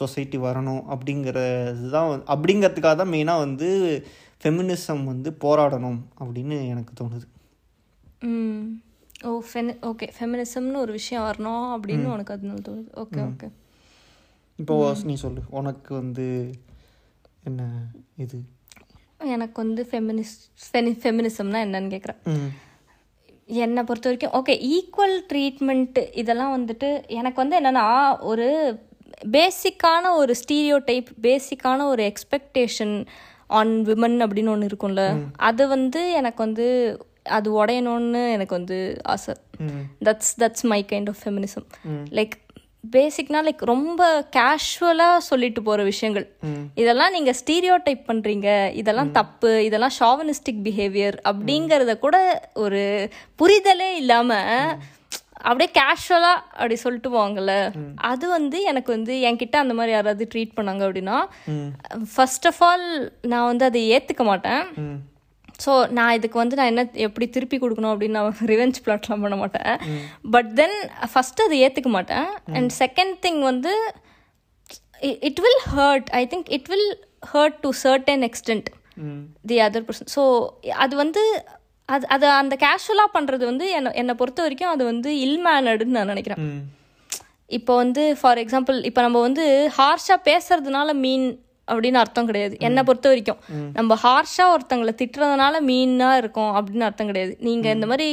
சொசைட்டி 0.00 0.38
வரணும் 0.38 0.82
அப்படிங்கிறது 0.94 1.88
தான் 1.94 2.10
அப்படிங்கிறதுக்காக 2.34 2.96
தான் 2.96 3.12
மெயினாக 3.14 3.44
வந்து 3.46 3.68
ஃபெமினிசம் 4.42 5.02
வந்து 5.04 5.30
போராடணும் 5.44 5.98
அப்படின்னு 6.20 6.56
எனக்கு 6.72 6.92
தோணுது. 7.00 7.26
ஓ 9.24 9.32
ஃபெனி 9.48 9.72
ஓகே 9.90 10.06
ஃபெமினிசம்னு 10.16 10.82
ஒரு 10.84 10.92
விஷயம் 10.92 11.26
வரணும் 11.26 11.66
அப்படின்னு 11.74 12.08
உனக்கு 12.14 12.34
அதனால 12.36 12.62
தோணுது. 12.68 12.88
Okay 13.02 13.20
okay. 13.28 13.48
இப்போ 14.58 14.74
நீ 15.04 15.14
சொல்லு 15.16 15.40
உனக்கு 15.50 15.94
வந்து 15.94 16.26
என்ன 17.42 17.62
இது? 18.16 18.38
எனக்கு 19.28 19.62
வந்து 19.62 19.82
ஃபெமினிஸ்ட் 19.90 20.44
ஃபெமினிசம்னா 21.02 21.60
என்னன்னு 21.66 21.92
கேட்குறேன் 21.92 22.20
என்னை 23.60 23.82
பொறுத்த 23.82 24.08
வரைக்கும் 24.08 24.34
ஓகே 24.38 24.54
ஈக்குவல் 24.70 25.16
ட்ரீட்மெண்ட் 25.30 25.98
இதெல்லாம் 26.14 26.54
வந்துட்டு 26.56 26.88
எனக்கு 27.12 27.42
வந்து 27.42 27.58
என்னென்னா 27.60 27.86
ஒரு 28.22 28.46
பேசிக்கான 29.32 30.12
ஒரு 30.16 30.34
ஸ்டீரியோ 30.42 30.76
டைப் 30.84 31.10
பேசிக்கான 31.22 31.86
ஒரு 31.86 32.12
எக்ஸ்பெக்டேஷன் 32.12 32.94
ஆன் 33.50 33.84
விமன் 33.84 34.18
அப்படின்னு 34.24 34.48
ஒன்று 34.48 34.68
இருக்கும்ல 34.68 35.02
அது 35.42 35.68
வந்து 35.68 36.12
எனக்கு 36.12 36.42
வந்து 36.42 36.66
அது 37.30 37.48
உடையணும்னு 37.58 38.32
எனக்கு 38.32 38.54
வந்து 38.54 38.76
ஆசை. 39.06 39.34
That's 40.04 40.32
that's 40.38 40.64
my 40.64 40.86
kind 40.88 41.08
of 41.08 41.20
feminism 41.22 41.66
like 42.10 42.34
பேசிக்னா 42.90 43.40
like 43.46 43.62
ரொம்ப 43.70 44.02
கேஷுவலாக 44.36 45.26
சொல்லிட்டு 45.28 45.60
போகிற 45.62 45.82
விஷயங்கள். 45.82 46.26
இதெல்லாம் 46.74 47.12
நீங்கள் 47.12 47.36
ஸ்டீரியோ 47.40 47.76
டைப் 47.84 48.08
பண்ணுறீங்க 48.08 48.48
இதெல்லாம் 48.80 49.12
தப்பு. 49.18 49.52
இதெல்லாம் 49.64 49.94
ஷாவனிஸ்டிக் 49.98 50.64
பிஹேவியர் 50.66 51.18
அப்படிங்கிறத 51.30 51.94
கூட 51.98 52.16
ஒரு 52.54 52.82
புரிதலே 53.42 53.90
இல்லாமல் 54.00 54.74
அப்படியே 55.48 55.70
கேஷுவலாக 55.78 56.42
அப்படி 56.56 56.74
சொல்லிட்டு 56.82 57.10
போவாங்கல்ல. 57.14 57.54
அது 58.10 58.28
வந்து 58.28 58.58
எனக்கு 58.62 58.90
வந்து 58.96 59.14
என்கிட்ட 59.28 59.56
அந்த 59.62 59.74
மாதிரி 59.74 59.94
யாராவது 59.94 60.28
ட்ரீட் 60.34 60.56
பண்ணாங்க 60.58 60.82
அப்படின்னா 60.88 61.18
ஃபர்ஸ்ட் 62.14 62.46
ஆஃப் 62.46 62.62
ஆல் 62.68 62.86
நான் 63.32 63.48
வந்து 63.50 63.64
அதை 63.64 63.80
ஏற்றுக்க 63.96 64.24
மாட்டேன். 64.24 64.62
ஸோ 65.64 65.72
நான் 65.98 66.14
இதுக்கு 66.18 66.38
வந்து 66.42 66.58
நான் 66.58 66.70
என்ன 66.72 66.82
எப்படி 67.06 67.26
திருப்பி 67.36 67.58
கொடுக்கணும் 67.62 67.92
அப்படின்னு 67.92 68.18
நான் 68.18 68.38
ரிவெஞ்ச் 68.52 68.78
பிளாட்லாம் 68.84 69.24
பண்ண 69.24 69.36
மாட்டேன். 69.42 69.70
பட் 70.34 70.50
தென் 70.60 70.76
ஃபஸ்ட்டு 71.12 71.46
அதை 71.48 71.58
ஏற்றுக்க 71.66 71.90
மாட்டேன். 71.96 72.28
அண்ட் 72.56 72.72
செகண்ட் 72.82 73.14
திங் 73.26 73.40
வந்து 73.50 73.72
it 75.28 75.42
will 75.46 75.62
hurt 75.76 76.10
I 76.20 76.22
think 76.34 76.50
it 76.58 76.70
will 76.72 76.90
hurt 77.32 77.58
to 77.64 77.70
certain 77.84 78.24
extent 78.28 78.68
the 79.50 79.58
other 79.66 79.86
person 79.88 80.12
so 80.16 80.22
அது 80.84 80.94
வந்து 81.02 81.22
அது 81.88 82.04
அது 82.14 82.26
அந்த 82.40 82.54
கேஷுவலாக 82.64 83.14
பண்ணுறது 83.16 83.44
வந்து 83.50 83.66
என்னை 83.78 83.90
என்னை 84.00 84.14
பொறுத்த 84.20 84.40
வரைக்கும் 84.46 84.72
அது 84.74 84.82
வந்து 84.92 85.10
இல்மேனடுன்னு 85.26 85.96
நான் 85.98 86.12
நினைக்கிறேன். 86.14 86.44
இப்போ 87.50 87.72
வந்து 87.82 88.02
ஃபார் 88.18 88.40
எக்ஸாம்பிள் 88.42 88.76
இப்போ 88.88 89.00
நம்ம 89.06 89.20
வந்து 89.20 89.44
ஹார்ஷாக 89.78 90.20
பேசுறதுனால 90.28 90.92
மீன் 91.04 91.26
அப்படின்னு 91.72 92.00
அர்த்தம் 92.02 92.28
கிடையாது. 92.30 92.54
என்னை 92.68 92.82
பொறுத்த 92.88 93.12
வரைக்கும். 93.12 93.40
நம்ம 93.78 93.98
ஹார்ஷாக 94.04 94.54
ஒருத்தங்களை 94.54 94.94
திட்டுறதுனால 95.00 95.62
மீனாக 95.70 96.20
இருக்கும் 96.22 96.52
அப்படின்னு 96.58 96.88
அர்த்தம் 96.88 97.10
கிடையாது. 97.12 97.32
நீங்கள் 97.48 97.74
இந்த 97.76 97.88
மாதிரி 97.92 98.08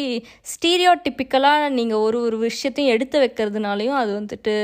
ஸ்டீரியோ 0.54 0.94
டிப்பிக்கலாக 1.06 1.74
நீங்கள் 1.80 2.04
ஒரு 2.06 2.20
ஒரு 2.28 2.40
விஷயத்தையும் 2.48 2.94
எடுத்து 2.96 3.20
வைக்கிறதுனாலையும் 3.26 4.00
அது 4.04 4.14
வந்துட்டு 4.20 4.56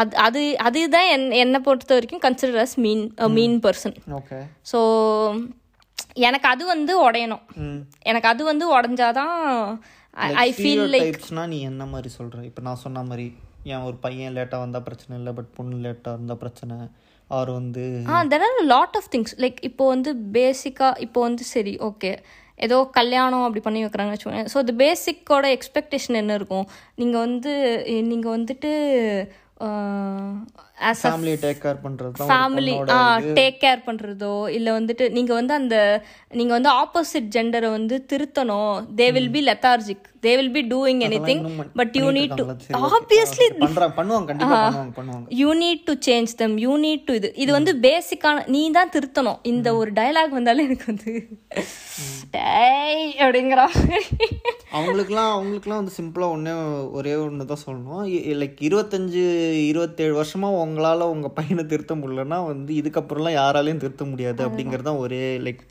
அது 0.00 0.14
அது 0.26 0.42
அதுதான் 0.68 1.10
என் 1.16 1.26
என்னை 1.42 1.60
பொறுத்த 1.66 1.94
வரைக்கும் 1.98 2.24
consider 2.28 2.62
as 2.66 2.78
mean 2.86 3.04
mean 3.38 3.58
person 3.66 3.98
so 4.72 4.80
எனக்கு 6.26 6.46
அது 6.52 6.62
வந்து 6.72 6.92
உடையணும். 7.06 7.44
எனக்கு 8.10 8.28
அது 8.30 8.42
வந்து 8.48 8.64
உடஞ்சாதான் 8.76 9.36
ஐ 10.42 10.48
ஃபீல் 10.58 10.84
லைக் 10.94 11.16
நீ 11.52 11.58
என்ன 11.70 11.84
மாதிரி 11.92 12.10
சொல்ற? 12.18 12.38
இப்போ 12.48 12.62
நான் 12.66 12.80
சொன்ன 12.82 13.02
மாதிரி 13.08 13.26
ஏன் 13.72 13.84
ஒரு 13.88 13.96
பையன் 14.04 14.34
லேட்டாக 14.36 14.62
வந்தால் 14.64 14.84
பிரச்சனை 14.88 15.14
இல்லை 15.20 15.32
பட் 15.38 15.50
பொண்ணு 15.58 15.76
லேட்டாக 15.86 16.16
இருந்தால் 16.16 16.40
பிரச்சனை. 16.42 16.76
ஆர் 17.30 17.50
வந்து 17.50 17.84
ஆ 18.08 18.22
there 18.24 18.42
are 18.42 18.64
lot 18.66 18.96
of 18.96 19.10
things 19.12 19.34
like 19.38 19.58
இப்போ 19.62 19.88
வந்து 19.88 20.10
பேசிக்காக 20.32 20.98
இப்போ 20.98 21.20
வந்து 21.20 21.44
சரி 21.44 21.78
ஓகே 21.80 22.12
ஏதோ 22.60 22.90
கல்யாணம் 22.90 23.42
அப்படி 23.42 23.60
பண்ணி 23.60 23.84
வைக்கிறாங்கன்னு 23.84 24.16
வச்சுக்கோங்க 24.16 24.50
ஸோ 24.52 24.58
இந்த 24.58 24.72
பேசிக்கோட 24.82 25.46
எக்ஸ்பெக்டேஷன் 25.56 26.14
என்ன 26.14 26.34
இருக்கும்? 26.34 26.66
நீங்கள் 26.96 27.20
வந்து 27.20 27.52
நீங்கள் 28.04 28.34
வந்துட்டு 28.36 28.70
ஃபேமிலி 30.78 31.34
டேக் 31.42 31.60
கேர் 31.64 31.78
பண்ணுறது 31.84 32.26
ஃபேமிலி 32.30 32.74
டேக் 33.38 33.58
கேர் 33.64 33.82
பண்ணுறதோ 33.88 34.32
இல்லை 34.56 34.72
வந்துட்டு 34.78 35.04
நீங்கள் 35.16 35.38
வந்து 35.40 35.54
அந்த 35.60 35.76
நீங்கள் 36.38 36.56
வந்து 36.58 36.70
ஆப்போசிட் 36.82 37.28
ஜெண்டரை 37.36 37.68
வந்து 37.76 37.96
திருத்தணும். 38.12 38.74
They 39.00 39.06
will 39.16 39.30
be 39.36 39.42
lethargic 39.50 40.04
they 40.24 40.32
will 40.38 40.52
be 40.56 40.62
doing 40.72 41.00
anything 41.28 41.42
but 41.80 41.94
you 42.00 42.08
need 42.18 42.34
to 42.40 42.44
obviously 42.98 43.48
you 45.42 45.50
need 45.62 45.84
to 45.88 45.94
change 46.08 46.34
them 46.42 46.56
you 46.64 46.74
need 46.86 47.06
to 47.08 47.14
இது 47.20 47.30
இது 47.44 47.50
வந்து 47.58 47.74
பேசிக்கான 47.86 48.44
நீ 48.54 48.62
தான் 48.78 48.92
திருத்தணும். 48.96 49.40
இந்த 49.52 49.68
ஒரு 49.80 49.92
டயலாக் 50.00 50.36
வந்தாலே 50.38 50.66
எனக்கு 50.68 50.86
வந்து 50.92 51.12
டேய் 52.36 53.04
அப்படிங்கிறா 53.24 53.66
அவங்களுக்குலாம் 54.76 55.32
அவங்களுக்குலாம் 55.34 55.80
வந்து 55.80 55.96
சிம்பிளாக 55.98 56.34
ஒன்றே 56.36 56.54
ஒரே 56.98 57.12
ஒன்று 57.24 57.44
தான் 57.50 57.64
சொல்லணும் 57.66 58.06
லைக் 58.40 58.58
இருபத்தஞ்சு 58.68 59.22
இருபத்தேழு 59.70 60.14
வருஷமாக 60.20 60.58
உங்களால் 60.66 61.04
உங்கள் 61.12 61.34
பையனை 61.38 61.64
திருத்த 61.72 61.94
முடியலன்னா 62.00 62.38
வந்து 62.50 62.72
இதுக்கப்புறம்லாம் 62.80 63.38
யாராலையும் 63.38 63.82
திருத்த 63.84 64.04
முடியாது 64.12 64.40
அப்படிங்கிறது 64.46 64.88
தான் 64.88 65.02
ஒரே 65.04 65.22
like 65.46 65.64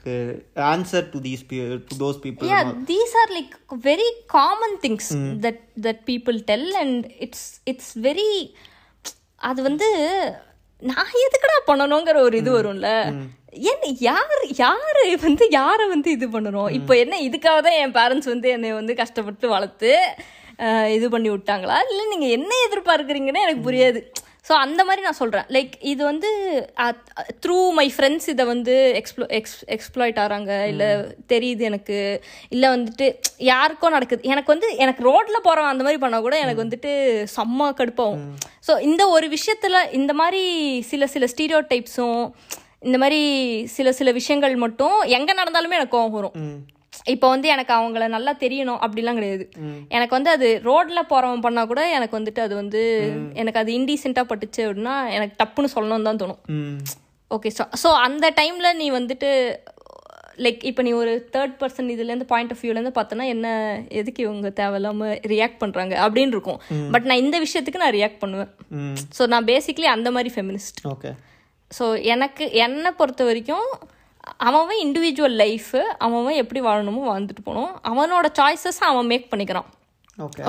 answer 0.71 1.09
to 1.13 1.21
these 1.27 1.43
to 1.89 1.97
those 2.03 2.21
people 2.25 2.51
these 2.93 3.13
are 3.21 3.29
like 3.37 3.53
very 3.89 4.09
common 4.37 4.73
things 4.85 5.07
that 5.45 5.59
that 5.87 5.99
people 6.11 6.39
tell 6.51 6.65
and 6.83 6.97
it's 7.27 7.43
it's 7.73 7.89
very 8.07 8.31
அது 9.49 9.61
வந்து 9.69 9.87
நான் 10.81 11.15
எதுக்குடா 11.25 11.57
பண்ணணுங்கிற 11.67 12.17
ஒரு 12.27 12.35
இது 12.41 12.51
வரும்ல. 12.55 12.89
என்ன 13.71 13.89
யார் 14.07 14.41
யார் 14.61 14.99
வந்து 15.25 15.45
யாரை 15.57 15.85
வந்து 15.91 16.09
இது 16.17 16.27
பண்ணணும் 16.35 16.71
இப்போ 16.77 16.93
என்ன 17.03 17.19
இதுக்காக 17.27 17.59
தான் 17.65 17.77
என் 17.81 17.95
பேரண்ட்ஸ் 17.97 18.31
வந்து 18.31 18.47
என்னை 18.55 18.71
வந்து 18.79 18.93
கஷ்டப்பட்டு 19.01 19.47
வளர்த்து 19.55 19.91
இது 20.95 21.05
பண்ணி 21.13 21.29
விட்டாங்களா? 21.33 21.77
இல்லை 21.91 22.03
நீங்கள் 22.13 22.33
என்ன 22.37 22.51
எதிர்பார்க்குறீங்கன்னு 22.67 23.45
எனக்கு 23.45 23.63
புரியாது. 23.67 23.99
ஸோ 24.45 24.53
அந்த 24.63 24.81
மாதிரி 24.87 25.01
நான் 25.05 25.19
சொல்கிறேன் 25.19 25.45
லைக் 25.55 25.73
இது 25.91 26.01
வந்து 26.09 26.29
த்ரூ 27.43 27.57
மை 27.77 27.85
ஃப்ரெண்ட்ஸ் 27.95 28.27
இதை 28.33 28.43
வந்து 28.51 28.73
எக்ஸ்ப்ளோ 28.99 29.25
எக்ஸ் 29.37 29.55
எக்ஸ்ப்ளாய்ட் 29.75 30.19
ஆகிறாங்க 30.23 30.51
இல்லை 30.71 30.89
தெரியுது 31.33 31.63
எனக்கு. 31.69 31.99
இல்லை 32.55 32.69
வந்துட்டு 32.75 33.07
யாருக்கோ 33.51 33.89
நடக்குது. 33.95 34.27
எனக்கு 34.33 34.53
வந்து 34.53 34.69
எனக்கு 34.85 35.07
ரோட்டில் 35.09 35.45
போகிறவன் 35.47 35.73
அந்த 35.73 35.85
மாதிரி 35.87 36.01
பண்ணால் 36.03 36.25
கூட 36.27 36.37
எனக்கு 36.45 36.63
வந்துட்டு 36.65 36.91
செம்ம 37.35 37.69
கடுப்பாகும். 37.79 38.25
ஸோ 38.67 38.75
இந்த 38.89 39.05
ஒரு 39.15 39.29
விஷயத்தில் 39.37 39.79
இந்த 39.99 40.13
மாதிரி 40.21 40.43
சில 40.91 41.07
சில 41.15 41.25
ஸ்டீரியோ 41.33 41.61
டைப்ஸும் 41.71 42.21
இந்த 42.87 42.97
மாதிரி 43.01 43.21
சில 43.77 43.89
சில 43.97 44.11
விஷயங்கள் 44.19 44.55
மட்டும் 44.63 44.97
எங்கே 45.17 45.33
நடந்தாலுமே 45.41 45.77
எனக்கு 45.79 45.97
கோவம் 45.97 46.17
வரும். 46.19 46.35
இப்போ 47.13 47.27
வந்து 47.33 47.47
எனக்கு 47.53 47.73
அவங்கள 47.77 48.03
நல்லா 48.15 48.33
தெரியணும் 48.43 48.81
அப்படிலாம் 48.85 49.19
கிடையாது. 49.19 49.45
எனக்கு 49.95 50.17
வந்து 50.17 50.31
அது 50.35 50.47
ரோட்ல 50.69 50.99
போறவன் 51.11 51.43
பண்ணா 51.45 51.63
கூட 51.71 51.81
எனக்கு 51.97 52.17
வந்துட்டு 52.19 52.41
அது 52.45 52.55
வந்து 52.61 52.81
எனக்கு 53.41 53.61
அது 53.61 53.71
இன்டீசென்ட்டா 53.79 54.23
பட்டுச்சு 54.31 54.61
அப்படின்னா 54.67 54.95
எனக்கு 55.17 55.37
டப்புன்னு 55.41 55.73
சொல்லணும்னு 55.75 56.09
தான் 56.09 56.21
தோணும். 56.23 56.41
ஓகே 57.31 57.51
ஸோ 57.83 57.91
அந்த 58.07 58.25
டைம்ல 58.41 58.69
நீ 58.81 58.87
வந்துட்டு 58.99 59.29
லைக் 60.43 60.61
இப்போ 60.69 60.81
நீ 60.85 60.91
ஒரு 60.99 61.11
தேர்ட் 61.33 61.55
பர்சன் 61.59 61.89
இதுலேருந்து 61.95 62.27
பாயிண்ட் 62.31 62.53
ஆஃப் 62.53 62.61
வியூலேருந்து 62.63 62.93
பார்த்தோன்னா 62.95 63.25
என்ன 63.33 63.47
எதுக்கு 63.99 64.21
இவங்க 64.27 64.49
தேவையில்லாம 64.59 65.09
ரியாக்ட் 65.31 65.59
பண்ணுறாங்க 65.63 65.93
அப்படின்னு 66.05 66.33
இருக்கும். 66.35 66.59
பட் 66.93 67.07
நான் 67.09 67.23
இந்த 67.25 67.37
விஷயத்துக்கு 67.45 67.83
நான் 67.83 67.95
ரியாக்ட் 67.97 68.21
பண்ணுவேன். 68.23 68.51
ஸோ 69.17 69.25
நான் 69.33 69.49
பேசிக்லி 69.51 69.89
அந்த 69.95 70.11
மாதிரி 70.15 70.31
ஃபெமினிஸ்ட் 70.35 70.79
ஓகே 70.93 71.11
ஸோ 71.71 71.85
எனக்கு 72.13 72.45
என்னை 72.65 72.91
பொறுத்த 73.01 73.23
வரைக்கும் 73.29 73.67
அவன் 74.49 74.79
இண்டிவிஜுவல் 74.85 75.37
லைஃபு 75.43 75.81
அவன் 76.05 76.39
எப்படி 76.43 76.61
வாழணுமோ 76.67 77.01
வாழ்ந்துட்டு 77.11 77.43
போகணும். 77.47 77.73
அவனோட 77.91 78.27
சாய்ஸஸ் 78.39 78.79
அவன் 78.91 79.09
மேக் 79.11 79.31
பண்ணிக்கிறான். 79.31 79.67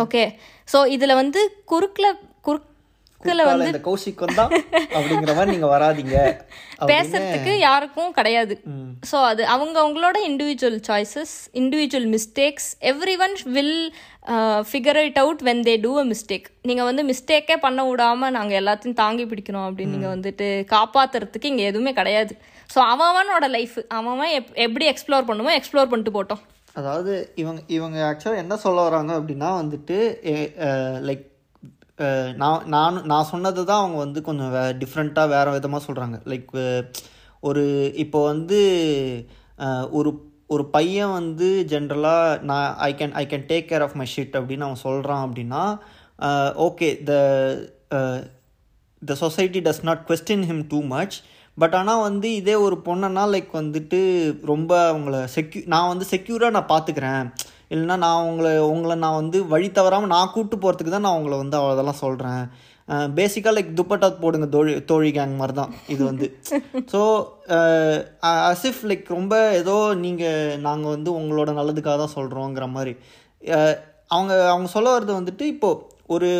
ஓகே 0.04 0.23
ஸோ 0.69 0.78
இதில் 0.95 1.19
வந்து 1.23 1.40
குறுக்கில் 1.73 2.09
குறுக்கால 2.47 3.45
இந்த 3.66 3.81
கௌஷிக் 3.87 4.23
வந்தா 4.25 4.45
அப்படிங்கிற 4.97 5.35
மாதிரி 5.37 5.52
நீங்க 5.54 5.69
வராதீங்க. 5.75 6.16
பேசுறதுக்கு 6.90 7.52
யாருக்கும் 7.66 8.14
கிடையாது. 8.19 8.54
ஸோ 9.11 9.16
அது 9.31 9.43
அவங்க 9.54 9.76
அவங்களோட 9.83 10.16
individual 10.31 10.78
choices 10.88 11.35
individual 11.61 12.09
mistakes 12.16 12.69
everyone 13.26 13.37
will 13.57 13.78
figure 14.71 15.00
it 15.09 15.21
out 15.23 15.45
when 15.49 15.62
they 15.69 15.76
do 15.87 15.93
a 16.02 16.04
mistake 16.12 16.49
நீங்கள் 16.71 16.88
வந்து 16.90 17.04
மிஸ்டேக்கே 17.12 17.57
பண்ண 17.66 17.83
விடாம 17.90 18.31
நாங்கள் 18.38 18.61
எல்லாத்தையும் 18.62 19.00
தாங்கி 19.02 19.26
பிடிக்கணும் 19.33 19.66
அப்படின்னு 19.69 19.95
நீங்கள் 19.97 20.14
வந்துட்டு 20.16 20.49
காப்பாத்துறதுக்கு 20.75 21.52
இங்கே 21.52 21.71
எதுவுமே 21.73 21.95
கிடையாது. 22.00 22.35
ஸோ 22.75 22.81
அவனோட 22.93 23.47
லைஃப் 23.49 23.76
அவன் 23.88 24.33
எப் 24.38 24.50
எப்படி 24.57 24.87
எக்ஸ்ப்ளோர் 24.93 25.28
பண்ணுவோம் 25.28 25.57
எக்ஸ்ப்ளோர் 25.59 25.90
பண்ணிட்டு 25.90 26.14
போட்டோம். 26.16 26.43
அதாவது 26.73 27.12
இவங்க 27.35 27.61
இவங்க 27.69 27.99
ஆக்சுவலாக 28.07 28.43
என்ன 28.43 28.54
சொல்ல 28.57 28.83
வராங்க 28.83 29.12
அப்படின்னா 29.19 29.50
வந்துட்டு 29.61 29.97
லைக் 31.00 31.25
நான் 32.37 32.62
நான் 32.66 32.97
நான் 33.04 33.31
சொன்னது 33.33 33.61
தான் 33.64 33.83
அவங்க 33.83 33.99
வந்து 33.99 34.21
கொஞ்சம் 34.23 34.50
வே 34.50 34.62
டிஃப்ரெண்ட்டாக 34.78 35.28
வேறு 35.28 35.50
விதமாக 35.50 35.87
சொல்கிறாங்க 35.87 36.16
லைக் 36.33 36.50
ஒரு 37.40 37.62
இப்போ 37.95 38.21
வந்து 38.25 38.59
ஒரு 39.90 40.11
ஒரு 40.47 40.64
பையன் 40.71 41.12
வந்து 41.12 41.49
ஜென்ரலாக 41.73 42.40
நான் 42.43 42.66
I 42.78 42.90
can 42.95 43.14
I 43.14 43.25
can 43.26 43.47
take 43.47 43.69
care 43.69 43.83
of 43.83 43.97
my 43.97 44.09
shit 44.14 44.35
அப்படின்னு 44.40 44.66
அவன் 44.66 44.85
சொல்கிறான் 44.87 45.23
அப்படின்னா 45.26 45.62
okay 46.66 46.88
the 47.04 47.12
the 49.02 49.14
society 49.14 49.61
does 49.61 49.83
not 49.83 50.02
question 50.11 50.45
him 50.45 50.64
too 50.69 50.81
much 50.88 51.16
but 51.59 51.75
ஆனால் 51.75 52.01
வந்து 52.01 52.29
இதே 52.35 52.55
ஒரு 52.55 52.77
பொண்ணனா 52.87 53.25
லைக் 53.31 53.51
வந்துட்டு 53.53 53.99
ரொம்ப 54.45 54.71
அவங்கள 54.93 55.17
செக்யூ 55.35 55.63
நான் 55.67 55.89
வந்து 55.89 56.07
செக்யூராக 56.11 56.51
நான் 56.51 56.73
பார்த்துக்கிறேன் 56.73 57.25
இல்லைன்னா 57.71 57.97
நான் 57.97 58.27
உங்களை 58.27 58.59
உங்களை 58.59 58.95
நான் 58.97 59.15
வந்து 59.15 59.39
வழி 59.47 59.69
தவறாமல் 59.71 60.09
நான் 60.09 60.33
கூட்டு 60.33 60.57
போகிறதுக்கு 60.57 60.91
தான் 60.91 61.01
நான் 61.01 61.19
உங்களை 61.19 61.37
வந்து 61.39 61.57
அவ்வளோதெல்லாம் 61.57 62.03
சொல்கிறேன் 62.03 62.43
பேசிக்காக 63.15 63.55
லைக் 63.55 63.77
துப்பட்டா 63.77 64.09
போடுங்க 64.21 64.47
தோழி 64.47 64.73
தோழி 64.85 65.11
கேங் 65.11 65.37
மாதிரி 65.37 65.55
தான் 65.57 65.73
இது 65.87 66.03
வந்து. 66.05 66.27
ஸோ 66.93 67.01
அசிஃப் 68.49 68.83
லைக் 68.85 69.07
ரொம்ப 69.09 69.35
ஏதோ 69.53 69.77
நீங்கள் 69.95 70.61
நாங்கள் 70.61 70.91
வந்து 70.91 71.11
உங்களோட 71.13 71.53
நல்லதுக்காக 71.53 71.97
தான் 71.97 72.17
சொல்கிறோங்கிற 72.19 72.67
மாதிரி 72.71 72.93
அவங்க 74.07 74.33
அவங்க 74.49 74.69
சொல்ல 74.69 74.99
வர்றது 74.99 75.21
வந்துட்டு 75.21 75.43
இப்போது 75.43 75.81
ஒரு 76.07 76.31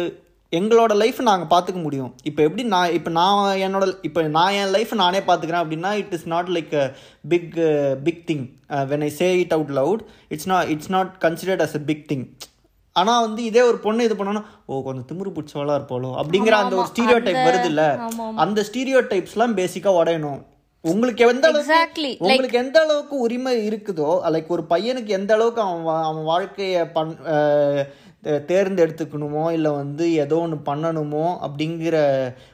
எங்களோட 0.59 0.93
லைஃப் 1.03 1.21
நாங்கள் 1.29 1.51
பார்த்துக்க 1.53 1.81
முடியும். 1.85 2.11
இப்போ 2.29 2.41
எப்படி 2.49 2.65
நான் 2.75 2.95
இப்போ 2.99 3.11
நான் 3.19 3.39
என்னோட 3.67 3.85
இப்போ 4.09 4.23
நான் 4.37 4.57
என் 4.61 4.73
லைஃப் 4.77 4.93
நானே 5.03 5.21
பார்த்துக்கிறேன் 5.29 5.63
அப்படின்னா 5.65 5.93
it 6.03 6.15
is 6.19 6.27
not 6.35 6.51
like 6.57 6.73
a 6.83 6.87
big 7.33 7.55
big 8.07 8.23
thing 8.31 8.45
when 8.93 9.05
I 9.09 9.11
say 9.21 9.29
it 9.43 9.55
out 9.59 9.73
loud 9.81 10.03
it's 10.35 10.51
not 10.53 10.73
it's 10.75 10.93
not 10.97 11.13
considered 11.27 11.65
as 11.67 11.77
a 11.81 11.83
big 11.91 12.05
thing 12.13 12.27
ஆனால் 12.97 13.23
வந்து 13.27 13.43
இதே 13.51 13.63
ஒரு 13.69 13.79
பொண்ணு 13.85 14.07
இது 14.09 14.17
பண்ணோன்னா 14.19 14.43
ஓ 14.71 14.83
கொஞ்சம் 14.89 15.07
திமிரு 15.11 15.31
பிடிச்சவளா 15.37 15.77
இருப்பாளோ 15.79 16.11
அப்படிங்கிற 16.21 16.57
அந்த 16.63 16.75
ஒரு 16.81 16.91
ஸ்டீரியோ 16.93 17.19
டைப் 17.29 17.47
வருது 17.49 17.71
இல்ல 17.73 17.85
அந்த 18.45 18.63
ஸ்டீரியோ 18.69 19.01
டைப்ஸ்லாம் 19.13 19.57
பேசிக்காக 19.61 19.99
உடையணும். 20.01 20.41
உங்களுக்கு 20.85 21.23
எந்த 21.33 21.47
அளவுக்கு. 21.49 22.09
உங்களுக்கு 22.25 22.57
எந்த 22.63 22.77
அளவுக்கு 22.85 23.15
உரிமை 23.27 23.53
இருக்குதோ 23.69 24.09
லைக் 24.35 24.55
ஒரு 24.57 24.65
பையனுக்கு 24.73 25.13
எந்த 25.19 25.31
அளவுக்கு 25.37 25.63
அவன் 25.67 26.05
அவன் 26.09 26.27
வாழ்க்கையை 26.33 26.83
பண் 26.97 27.13
தேர்ந்தெடுத்துக்கணுமோ 28.51 29.45
இல்லை 29.53 29.71
வந்து 29.71 30.05
ஏதோ 30.25 30.37
ஒன்று 30.45 30.59
பண்ணணுமோ 30.71 31.27
அப்படிங்கிற 31.47 31.97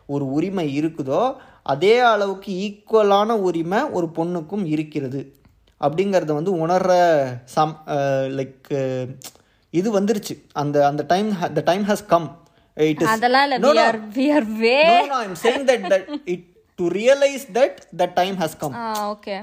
ஒரு 0.06 0.26
உரிமை 0.36 0.66
இருக்குதோ 0.80 1.22
அதே 1.62 1.98
அளவுக்கு 2.12 2.52
ஈக்குவலான 2.66 3.36
உரிமை 3.48 3.80
ஒரு 3.96 4.06
பொண்ணுக்கும் 4.16 4.64
இருக்கிறது. 4.74 5.20
அப்படிங்கிறத 5.80 6.32
வந்து 6.38 6.52
உணர்ற 6.66 6.92
சம் 7.56 7.74
லைக் 8.38 8.70
இது 9.70 9.88
வந்துருச்சு. 9.98 10.34
அந்த 10.52 10.76
அந்த 10.86 11.02
time 11.12 11.28
the 11.58 11.62
time 11.70 11.84
has 11.90 12.04
come 12.06 12.28
it 12.76 13.02
is 13.02 13.12
அதெல்லாம் 13.14 13.44
இல்ல 13.44 13.86
are 13.90 14.00
we 14.18 14.26
are 14.38 14.46
way 14.64 14.82
no 14.90 15.06
no 15.12 15.18
i'm 15.24 15.36
saying 15.44 15.64
that 15.70 15.82
that 15.92 16.04
it 16.34 16.42
to 16.78 16.88
realize 16.88 17.44
that 17.58 17.74
the 18.00 18.08
time 18.20 18.36
has 18.42 18.52
come. 18.62 18.74
Ah 18.82 18.84
okay 19.14 19.36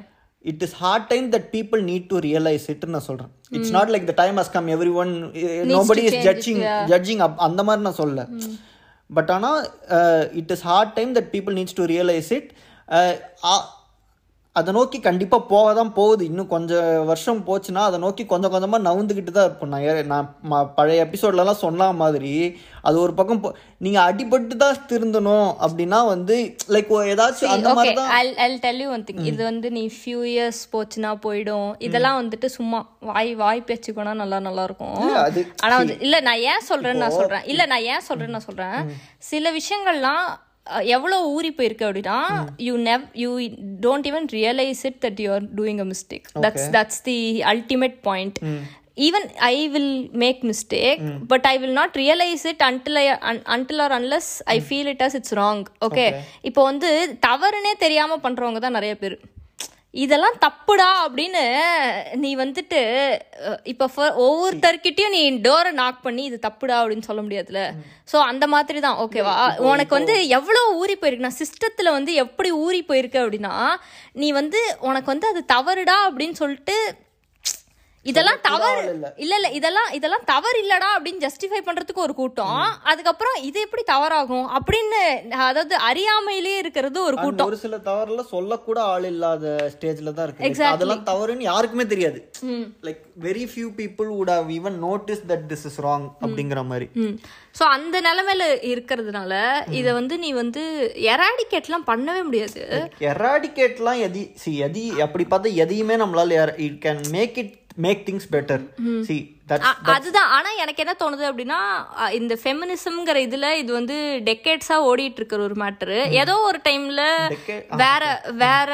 it 0.51 0.59
is 0.65 0.71
hard 0.81 1.03
time 1.11 1.27
that 1.33 1.45
people 1.55 1.79
need 1.91 2.03
to 2.11 2.17
realize 2.27 2.65
it 2.73 2.83
நான் 2.95 3.07
சொல்றேன் 3.09 3.31
it's 3.57 3.71
not 3.77 3.87
like 3.93 4.05
the 4.11 4.17
time 4.21 4.35
has 4.41 4.49
come 4.55 4.67
everyone 4.75 5.11
uh, 5.41 5.63
nobody 5.75 6.03
is 6.09 6.15
judging 6.27 6.59
judging 6.91 7.21
up 7.25 7.33
அந்த 7.47 7.63
மாதிரி 7.67 7.85
நான் 7.87 7.99
சொல்ல 8.03 8.27
but 9.09 9.31
ஆனால் 9.35 9.59
it 10.41 10.53
is 10.55 10.65
hard 10.69 10.93
time 10.97 11.11
that 11.17 11.29
people 11.35 11.55
needs 11.59 11.77
to 11.79 11.85
realise 11.95 12.31
it 12.37 12.49
அதை 14.57 14.71
நோக்கி 14.73 14.97
கண்டிப்பாக 14.99 15.43
போக 15.45 15.73
தான் 15.73 15.91
போகுது. 15.93 16.21
இன்னும் 16.25 16.47
கொஞ்சம் 16.47 16.75
வருஷம் 17.05 17.41
போச்சுன்னா 17.45 17.81
அதை 17.85 17.99
நோக்கி 17.99 18.25
கொஞ்சம் 18.25 18.51
கொஞ்சமாக 18.51 18.85
நவுந்துக்கிட்டு 18.87 19.31
தான் 19.31 19.45
இருப்போம். 19.45 19.73
நான் 19.73 20.07
நான் 20.07 20.27
ம- 20.51 20.67
பழைய 20.75 21.05
எபிசோட்லலாம் 21.05 21.59
சொன்ன 21.59 21.91
மாதிரி 21.97 22.33
அது 22.81 22.97
ஒரு 22.99 23.13
பக்கம் 23.13 23.39
போ 23.39 23.49
நீங்கள் 23.77 24.05
அடிபட்டு 24.05 24.55
தான் 24.55 24.81
திருந்தணும் 24.89 25.49
அப்படின்னா 25.65 26.07
வந்து 26.07 26.35
லைக் 26.69 26.91
ஏதாச்சும் 27.07 27.53
அந்த 27.53 27.73
மாதிரி 27.73 27.95
தான். 27.95 28.11
I 28.17 28.23
I 28.37 28.57
tell 28.57 28.79
you 28.79 28.89
one 28.89 29.03
thing 29.03 29.21
இது 29.23 29.43
வந்து 29.43 29.71
நீ 29.71 29.83
ஃபியூ 29.95 30.21
இயர்ஸ் 30.31 30.61
போச்சுன்னா 30.71 31.11
போயிடும். 31.23 31.69
இதெல்லாம் 31.79 32.19
வந்துட்டு 32.21 32.45
சும்மா 32.49 32.79
வாய் 33.09 33.35
வாய் 33.35 33.67
பேச்சுக்கோனா 33.67 34.13
நல்லா 34.13 34.39
நல்லா 34.39 34.63
இருக்கும். 34.63 34.97
இல்ல, 35.01 35.19
அது 35.21 35.43
ஆனா 35.63 35.77
வந்து 35.77 35.97
இல்ல 35.99 36.19
நான் 36.21 36.43
ஏன் 36.45 36.67
சொல்றேன்னு 36.69 37.03
நான் 37.03 37.17
சொல்றேன். 37.19 37.45
இல்ல 37.45 37.65
நான் 37.65 37.87
ஏன் 37.87 38.05
சொல்றேன்னு 38.09 38.35
நான் 38.37 38.49
சொல்றேன். 38.49 38.77
சில 39.25 39.51
விஷயங்கள்லாம் 39.51 40.25
அஹ், 40.69 40.85
எவ்வளவு 40.93 41.29
ஊறி 41.33 41.51
போயிருக்கு 41.53 41.87
அப்படின்னா 41.87 42.17
you 42.65 42.73
never 42.85 43.03
you 43.17 43.29
don't 43.81 44.07
even 44.09 44.27
realise 44.33 44.81
it 44.85 44.99
that 45.03 45.19
you 45.19 45.29
are 45.33 45.45
doing 45.55 45.79
a 45.79 45.89
mistake 45.89 46.25
that's 46.45 46.67
that's 46.75 47.01
the 47.05 47.17
ultimate 47.51 47.97
point 48.03 48.39
even 49.01 49.25
I 49.47 49.55
will 49.69 49.91
make 50.17 50.39
mistake 50.45 51.01
but 51.27 51.47
I 51.47 51.55
will 51.57 51.75
not 51.75 51.97
realise 51.99 52.45
it 52.47 52.63
until 52.67 52.99
until 53.51 53.81
or 53.81 53.93
unless 53.93 54.29
I 54.47 54.59
feel 54.63 54.89
it 54.89 55.03
as 55.03 55.15
it's 55.15 55.35
wrong 55.37 55.63
okay 55.87 56.05
இப்போ 56.43 56.63
வந்து 56.63 56.89
தவறுனே 57.25 57.73
தெரியாம 57.79 58.17
பண்றவங்க 58.23 58.59
தான் 58.59 58.77
நிறைய 58.77 58.95
பேர். 58.95 59.17
இதெல்லாம் 59.97 60.37
தப்புடா 60.41 60.87
அப்படின்னு 61.03 61.43
நீ 62.15 62.29
வந்துட்டு 62.35 62.79
இப்போ 63.63 63.85
ஒவ்வொருத்தர்கிட்டயும் 64.23 65.15
நீ 65.15 65.21
டோரை 65.41 65.71
நாக் 65.73 66.03
பண்ணி 66.03 66.23
இது 66.23 66.37
தப்புடா 66.43 66.75
அப்படின்னு 66.81 67.07
சொல்ல 67.07 67.21
முடியாதுல 67.21 67.61
ஸோ 68.11 68.17
அந்த 68.27 68.45
மாதிரி 68.47 68.79
தான் 68.79 68.99
ஓகேவா 69.03 69.33
உனக்கு 69.67 69.93
வந்து 69.95 70.15
எவ்வளோ 70.37 70.61
ஊறி 70.75 70.95
போயிருக்கு? 70.95 71.27
நான் 71.27 71.39
சிஸ்டத்தில் 71.41 71.95
வந்து 71.95 72.13
எப்படி 72.23 72.51
ஊறி 72.59 72.81
போயிருக்கு 72.83 73.21
அப்படின்னா 73.23 73.55
நீ 74.15 74.29
வந்து 74.33 74.61
உனக்கு 74.81 75.11
வந்து 75.11 75.27
அது 75.27 75.43
தவறுடா 75.53 75.97
அப்படின்னு 76.07 76.37
சொல்லிட்டு 76.37 76.77
இதெல்லாம் 78.11 78.41
தவறு. 78.47 78.83
இல்ல. 78.93 79.07
இல்ல 79.37 79.49
இதெல்லாம் 79.59 79.89
இதெல்லாம் 79.97 80.25
தவறு 80.31 80.57
இல்லடா 80.63 80.89
அப்படின்னு 80.95 81.23
ஜஸ்டிஃபை 81.25 81.61
பண்றதுக்கு 81.67 82.05
ஒரு 82.07 82.15
கூட்டம். 82.19 82.53
அதுக்கப்புறம் 82.91 83.37
இது 83.49 83.59
எப்படி 83.65 83.83
தவறாகும் 83.93 84.47
அப்படின்னு 84.57 85.01
அதாவது 85.49 85.75
அறியாமையிலேயே 85.89 86.59
இருக்கிறது 86.63 86.99
ஒரு 87.09 87.17
கூட்டம். 87.23 87.49
ஒரு 87.51 87.59
சில 87.65 87.77
தவறுல 87.89 88.25
சொல்லக்கூட 88.33 88.79
ஆள் 88.93 89.07
இல்லாத 89.13 89.55
ஸ்டேஜ்ல 89.75 90.13
தான் 90.19 90.27
இருக்கு. 90.29 90.69
அதெல்லாம் 90.73 91.05
தவறுன்னு 91.11 91.49
யாருக்குமே 91.51 91.87
தெரியாது. 91.93 92.21
Like 92.87 93.01
very 93.27 93.45
few 93.53 93.69
people 93.81 94.09
would 94.17 94.31
have 94.35 94.49
even 94.57 94.73
noticed 94.87 95.25
that 95.31 95.41
this 95.51 95.63
is 95.69 95.75
wrong 95.83 96.03
அப்படிங்கிற 96.23 96.59
மாதிரி. 96.71 96.87
ஸோ 97.59 97.63
அந்த 97.75 97.95
நிலைமையில 98.07 98.43
இருக்கிறதுனால 98.71 99.33
இதை 99.79 99.91
வந்து 99.99 100.15
நீ 100.23 100.29
வந்து 100.41 100.63
எராடிகேட்லாம் 101.13 101.87
பண்ணவே 101.91 102.21
முடியாது. 102.27 102.61
எராடிகேட்லாம் 103.11 104.01
எதி 104.07 104.23
சி 104.41 104.51
எதி 104.67 104.85
அப்படி 105.05 105.25
பார்த்தா 105.31 105.53
எதையுமே 105.63 105.95
நம்மளால 106.03 106.35
it 106.65 106.81
can 106.85 107.01
make 107.15 107.37
it 107.43 107.55
make 107.77 108.03
things 108.07 108.29
better 108.31 108.63
see 109.01 109.15
அதுதான். 109.91 110.29
ஆனா 110.29 110.49
எனக்கு 110.57 110.83
என்ன 110.83 110.95
தோணுது 110.99 111.23
அப்படின்னா 111.27 111.59
இந்த 112.11 112.37
ஃபெமினிசம்ங்கிற 112.41 113.17
இதுல 113.25 113.57
இது 113.57 113.71
வந்து 113.73 113.95
டெக்கேட்ஸா 114.25 114.77
ஓடிட்டு 114.87 115.15
இருக்கிற 115.15 115.41
ஒரு 115.41 115.55
மேட்டரு 115.55 115.99
ஏதோ 116.15 116.35
ஒரு 116.41 116.59
டைம்ல 116.65 117.03
வேற 117.75 118.03
வேற 118.35 118.71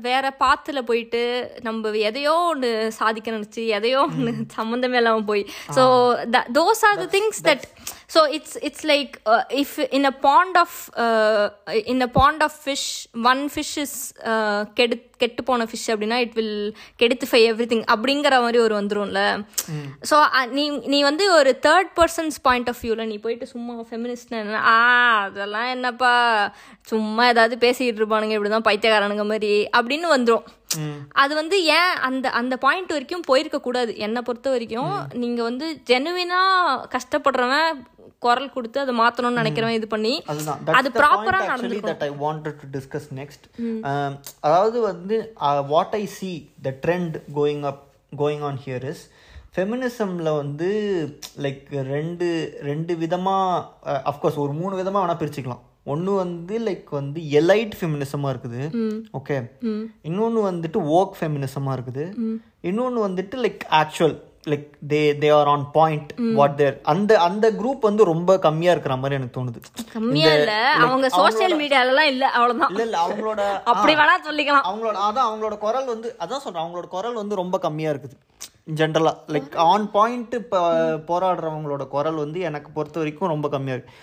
வேற 0.00 0.34
பாத்துல 0.40 0.82
போயிட்டு 0.82 1.22
நம்ம 1.60 1.92
எதையோ 2.02 2.34
ஒன்று 2.46 2.70
சாதிக்க 2.96 3.30
நினைச்சு 3.30 3.64
எதையோ 3.70 4.00
ஒன்று 4.08 4.32
சம்மந்தமே 4.56 4.94
இல்லாம 4.94 5.20
போய். 5.22 5.44
So 5.76 5.84
those 6.52 6.84
are 6.84 6.98
the 6.98 7.08
things 7.12 7.42
that 7.44 7.66
so 8.10 8.20
it's 8.36 8.56
it's 8.66 8.86
like 8.86 9.14
if 9.62 9.74
in 9.96 10.08
a 10.10 10.14
pond 10.26 10.56
of 10.56 10.76
in 11.92 12.04
a 12.06 12.10
pond 12.18 12.42
of 12.46 12.56
fish 12.64 12.88
one 13.32 13.42
fish 13.54 13.74
is 13.82 13.96
கெடு 14.78 14.96
கெட்டு 15.22 15.42
போன 15.42 15.64
ஃபிஷ் 15.64 15.86
அப்படின்னா 15.92 16.18
இட் 16.24 16.34
வில் 16.34 16.56
கெடுத்துஃபை 17.00 17.40
எவ்ரி 17.48 17.66
திங் 17.70 17.84
அப்படிங்கிற 17.94 18.34
மாதிரி 18.40 18.58
ஒரு 18.58 18.74
வந்துரும்ல. 18.80 19.20
ஸோ 20.10 20.16
நீ 20.56 20.64
நீ 20.92 20.98
வந்து 21.02 21.24
ஒரு 21.38 21.52
தேர்ட் 21.66 21.90
பர்சன்ஸ் 21.96 22.36
பாயிண்ட் 22.42 22.68
ஆஃப் 22.68 22.80
வியூவில் 22.82 23.10
நீ 23.12 23.16
போயிட்டு 23.18 23.46
சும்மா 23.46 23.74
ஃபெமினிஸ்ட் 23.90 24.32
ஆ 24.72 24.76
அதெல்லாம் 25.24 25.68
என்னப்பா? 25.68 26.14
சும்மா 26.82 27.26
ஏதாவது 27.26 27.58
பேசிக்கிட்டு 27.58 28.00
இருப்பானுங்க 28.02 28.36
இப்படிதான் 28.36 28.68
பைத்தியக்காரனுங்க 28.70 29.26
மாதிரி 29.32 29.52
அப்படின்னு 29.78 30.08
வந்துடும் 30.16 30.46
அது 31.20 31.32
வந்து 31.34 31.56
ஏன் 31.76 31.92
அந்த 32.06 32.26
அந்த 32.40 32.54
பாயிண்ட் 32.56 32.94
வரைக்கும் 32.94 33.28
போயிருக்க 33.28 33.58
கூடாது 33.60 33.92
என்னை 33.98 34.20
பொறுத்த 34.22 34.48
வரைக்கும் 34.50 34.92
நீங்க 35.22 35.40
வந்து 35.42 35.66
ஜெனுவினா 35.90 36.40
கஷ்டப்படுறவன் 36.94 37.70
குரல் 38.24 38.54
கொடுத்து 38.56 38.78
அதை 38.84 38.94
மாத்தணும்னு 39.00 39.40
நினைக்கிறவன் 39.42 39.78
இது 39.78 39.88
பண்ணி 39.94 40.14
அது 40.78 40.90
ப்ராப்பரா 41.00 41.40
actually 41.44 41.80
that 41.90 42.04
I 42.08 42.10
wanted 42.24 42.58
to 42.62 42.68
discuss 42.76 43.08
next 43.20 43.46
அதாவது 44.46 44.80
வந்து 44.90 45.18
what 45.72 45.96
I 46.02 46.04
see 46.18 46.32
the 46.66 46.74
trend 46.84 47.16
going 47.38 47.64
up 47.72 47.82
going 48.22 48.44
on 48.50 48.60
here 48.66 48.86
is 48.92 49.04
ஃபெமினிசமில் 49.54 50.30
வந்து 50.40 50.68
லைக் 51.44 51.62
ரெண்டு 51.94 52.26
ரெண்டு 52.68 52.92
விதமாக 53.04 53.94
அஃப்கோர்ஸ் 54.10 54.42
ஒரு 54.44 54.52
மூணு 54.60 54.74
விதமாக 54.80 55.02
வேணால் 55.02 55.20
பிரிச்சுக்கலாம். 55.22 55.62
ஒன்று 55.92 56.12
வந்து 56.22 56.54
லைக் 56.66 56.90
வந்து 56.98 57.20
எலைட் 57.40 57.74
ஃபெமினிசமாக 57.78 58.32
இருக்குது. 58.32 58.62
ஓகே 59.18 59.36
இன்னொன்று 60.08 60.40
வந்துட்டு 60.48 60.78
ஓக் 60.98 61.14
ஃபெமினிசமாக 61.18 61.76
இருக்குது. 61.76 62.04
இன்னொன்று 62.70 63.00
வந்துட்டு 63.06 63.36
like 63.44 63.62
actual 63.80 64.16
like 64.48 64.64
they 64.90 65.00
they 65.20 65.28
are 65.34 65.48
on 65.48 65.64
point 65.72 66.10
what 66.36 66.56
there 66.56 66.76
அந்த 66.86 67.12
அந்த 67.24 67.46
குரூப் 67.58 67.82
வந்து 67.82 68.02
ரொம்ப 68.04 68.36
கம்மியாக 68.44 68.74
இருக்கிற 68.74 68.96
மாதிரி 68.96 69.18
எனக்கு 69.18 69.36
தோணுது. 69.36 69.60
கம்மியா 69.92 70.32
இல்ல. 70.34 70.52
அவங்க 70.84 71.08
சோசியல் 71.16 71.56
மீடியாலலாம் 71.60 72.10
இல்ல 72.12 72.24
அவ்வளவுதான். 72.36 72.72
இல்ல 72.72 72.84
இல்ல 72.84 72.98
அவங்களோட 73.04 73.40
அப்படி 73.72 73.94
வேணா 73.94 74.16
சொல்லிக்கலாம். 74.26 74.66
அவங்களோட 74.68 74.96
அதான் 75.06 75.28
அவங்களோட 75.28 75.58
குரல் 75.58 75.88
வந்து 75.88 76.10
அதான் 76.20 76.44
சொல்றேன் 76.44 76.64
அவங்களோட 76.64 76.88
குரல் 76.88 77.14
வந்து 77.14 77.36
ரொம்ப 77.36 77.58
கம்மியா 77.58 77.92
இருக்குது 77.92 78.16
ஜென்ரலா 78.78 79.12
லைக் 79.34 79.52
ஆன் 79.66 79.86
பாயிண்ட் 79.90 80.34
இப்போ 80.34 80.58
போராடுறவங்களோட 81.08 81.84
குரல் 81.88 82.18
வந்து 82.18 82.40
எனக்கு 82.48 82.70
பொறுத்த 82.72 82.98
வரைக்கும் 82.98 83.32
ரொம்ப 83.32 83.48
கம்மியா 83.48 83.76
இருக்கு. 83.76 83.94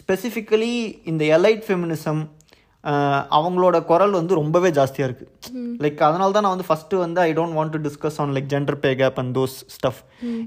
ஸ்பெசிஃபிக்கலி 0.00 0.72
இந்த 1.04 1.24
எலைட் 1.36 1.64
ஃபெமினிசம் 1.66 2.20
அவங்களோட 3.38 3.76
குரல் 3.84 4.14
வந்து 4.18 4.34
ரொம்பவே 4.34 4.70
ஜாஸ்தியாக 4.76 5.08
இருக்குது 5.08 5.32
லைக் 5.84 6.00
அதனால 6.06 6.30
தான் 6.30 6.44
நான் 6.46 6.54
வந்து 6.54 6.68
ஃபஸ்ட்டு 6.68 7.02
வந்து 7.02 7.20
I 7.20 7.32
don't 7.32 7.56
want 7.58 7.74
to 7.76 7.80
discuss 7.88 8.18
on 8.24 8.32
like 8.36 8.48
gender 8.54 8.78
pay 8.84 8.92
gap 8.94 9.18
and 9.18 9.34
those 9.38 9.56
stuff 9.76 10.00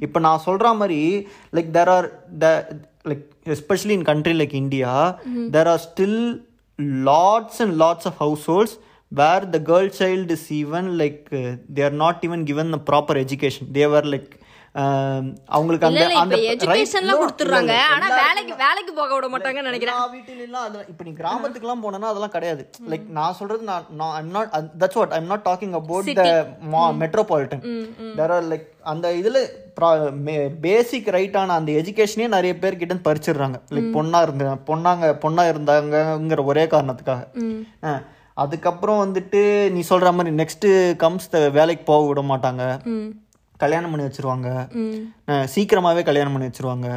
இப்போ 0.05 0.19
நான் 0.19 0.43
சொல்கிற 0.47 0.73
மாதிரி 0.81 0.99
like 1.57 1.69
there 1.77 1.91
are 1.97 2.07
the 2.39 2.47
like 3.05 3.25
especially 3.55 3.95
in 3.99 4.07
country 4.11 4.35
like 4.41 4.55
India 4.63 4.93
there 5.55 5.71
are 5.73 5.83
still 5.87 6.17
lots 7.05 7.59
and 7.59 7.77
lots 7.77 8.05
of 8.05 8.15
households 8.17 8.71
where 9.11 9.41
the 9.45 9.59
girl 9.61 9.87
child 9.89 10.31
is 10.31 10.51
even 10.53 10.97
like 10.97 11.19
uh, 11.31 11.41
they 11.69 11.83
are 11.83 11.95
not 11.95 12.23
even 12.23 12.45
given 12.45 12.71
the 12.71 12.79
proper 12.81 13.15
education. 13.17 13.67
They 13.71 13.87
were 13.87 14.05
like 14.13 14.31
ah 14.33 14.42
அவங்களுக்கு 15.47 15.87
அந்த 15.87 16.03
அந்த 16.17 16.35
எஜுகேஷன்லாம் 16.51 17.19
கொடுத்துறாங்க 17.21 17.73
ஆனா 17.87 18.07
வேலைக்கு 18.15 18.53
வேலைக்கு 18.57 18.93
போக 18.93 19.13
விட 19.13 19.27
மாட்டாங்கன்னு 19.27 19.69
நினைக்கிறேன். 19.69 19.95
எல்லா 19.95 20.07
வீட்டிலாம் 20.13 20.63
அதெல்லாம் 20.63 20.87
இப்போ 20.87 21.03
நீ 21.03 21.11
கிராமத்துக்குலாம் 21.11 21.83
போனேன்னா 21.83 22.11
அதெல்லாம் 22.11 22.31
கிடையாது. 22.31 22.63
லைக் 22.89 23.05
நான் 23.09 23.33
சொல்றது 23.33 23.63
நான் 23.63 23.85
நான் 23.93 24.13
I'm 24.13 24.27
not 24.27 24.49
that's 24.79 24.93
what 24.93 25.11
I'm 25.11 25.25
not 25.25 25.45
talking 25.45 25.73
about 25.73 26.09
the 26.19 26.25
metropolitan 26.99 27.63
there 28.15 28.31
are 28.31 28.47
like 28.47 28.65
அந்த 28.85 29.13
இதுல 29.13 29.37
பேசிக் 30.61 31.07
ரைட்டான 31.09 31.55
அந்த 31.55 31.71
எஜுகேஷனே 31.71 32.27
நிறைய 32.27 32.57
பேர் 32.57 32.77
கிட்ட 32.77 32.95
பறிச்சிடுறாங்க. 33.05 33.57
லைக் 33.69 33.93
பொண்ணா 33.95 34.21
இருந்த 34.21 34.57
பொண்ணாங்க 34.67 35.05
பொண்ணா 35.23 35.45
இருந்தாங்கங்கிற 35.49 36.43
ஒரே 36.45 36.65
காரணத்துக்காக. 36.65 37.21
ஆ, 37.83 37.93
அதுக்கப்புறம் 38.37 39.01
வந்துட்டு 39.03 39.41
நீ 39.71 39.83
சொல்ற 39.89 40.13
மாதிரி 40.13 40.35
நெக்ஸ்ட் 40.35 40.67
கம்ஸ் 40.97 41.27
வேலைக்கு 41.51 41.83
போக 41.83 42.07
விட 42.07 42.21
மாட்டாங்க. 42.29 42.63
ம் 42.85 43.09
கல்யாணம் 43.61 43.91
பண்ணி 43.91 44.05
வச்சிருவாங்க. 44.07 44.49
சீக்கிரமாவே 45.53 46.01
கல்யாணம் 46.07 46.33
பண்ணி 46.35 46.47
வச்சிருவாங்க. 46.49 46.87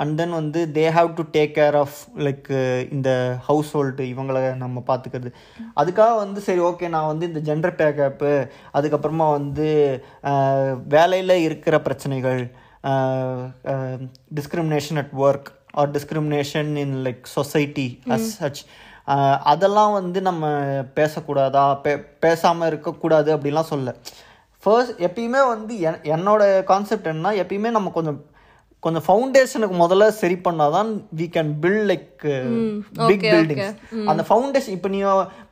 அண்ட் 0.00 0.16
தென் 0.20 0.34
வந்து 0.38 0.60
they 0.76 0.84
have 0.96 1.10
to 1.18 1.24
take 1.36 1.52
care 1.58 1.76
of 1.82 1.96
like 2.26 2.50
இந்த 2.96 3.10
ஹவுஸ் 3.48 3.70
ஹோல்டு 3.76 4.04
இவங்களை 4.12 4.42
நம்ம 4.62 4.82
பார்த்துக்கிறது 4.90 5.30
அதுக்காக 5.82 6.16
வந்து 6.24 6.40
சரி 6.48 6.62
ஓகே 6.70 6.88
நான் 6.94 7.10
வந்து 7.12 7.28
இந்த 7.30 7.42
ஜெண்டர் 7.48 7.76
பே 7.80 7.88
கேப்பு 8.00 8.32
அதுக்கப்புறமா 8.78 9.28
வந்து 9.38 9.68
வேலையில 10.96 11.36
இருக்கிற 11.48 11.78
பிரச்சனைகள் 11.88 12.42
discrimination 14.38 15.00
at 15.02 15.14
work 15.26 15.50
or 15.80 15.92
discrimination 15.96 16.72
in 16.84 16.96
like 17.06 17.22
society 17.36 17.88
as 18.16 18.32
such 18.40 18.62
அதெல்லாம் 19.52 19.94
வந்து 19.98 20.18
நம்ம 20.26 20.48
பேசக்கூடாதா? 20.98 21.64
பே 21.84 21.92
பேசாமல் 22.24 22.68
இருக்கக்கூடாது 22.70 23.30
அப்படிலாம் 23.36 23.70
சொல்ல. 23.70 23.94
ஃபர்ஸ்ட் 24.62 25.00
எப்பயுமே 25.06 25.40
வந்து 25.54 25.74
என் 25.88 26.02
என்னோட 26.14 26.42
கான்செப்ட் 26.68 27.10
என்னன்னா 27.10 27.32
எப்பயுமே 27.42 27.70
நம்ம 27.70 27.90
கொஞ்சம் 27.96 28.20
கொஞ்சம் 28.82 29.04
ஃபவுண்டேஷனுக்கு 29.06 29.76
முதல்ல 29.80 30.04
சரி 30.20 30.36
பண்ணாதான் 30.46 30.88
we 31.18 31.26
can 31.34 31.50
build 31.62 31.84
like 31.90 32.06
big 33.10 33.26
buildings 33.26 33.76
அந்த 34.10 34.22
ஃபவுண்டேஷன் 34.28 34.74
இப்போ 34.76 34.88
நீ 34.94 35.00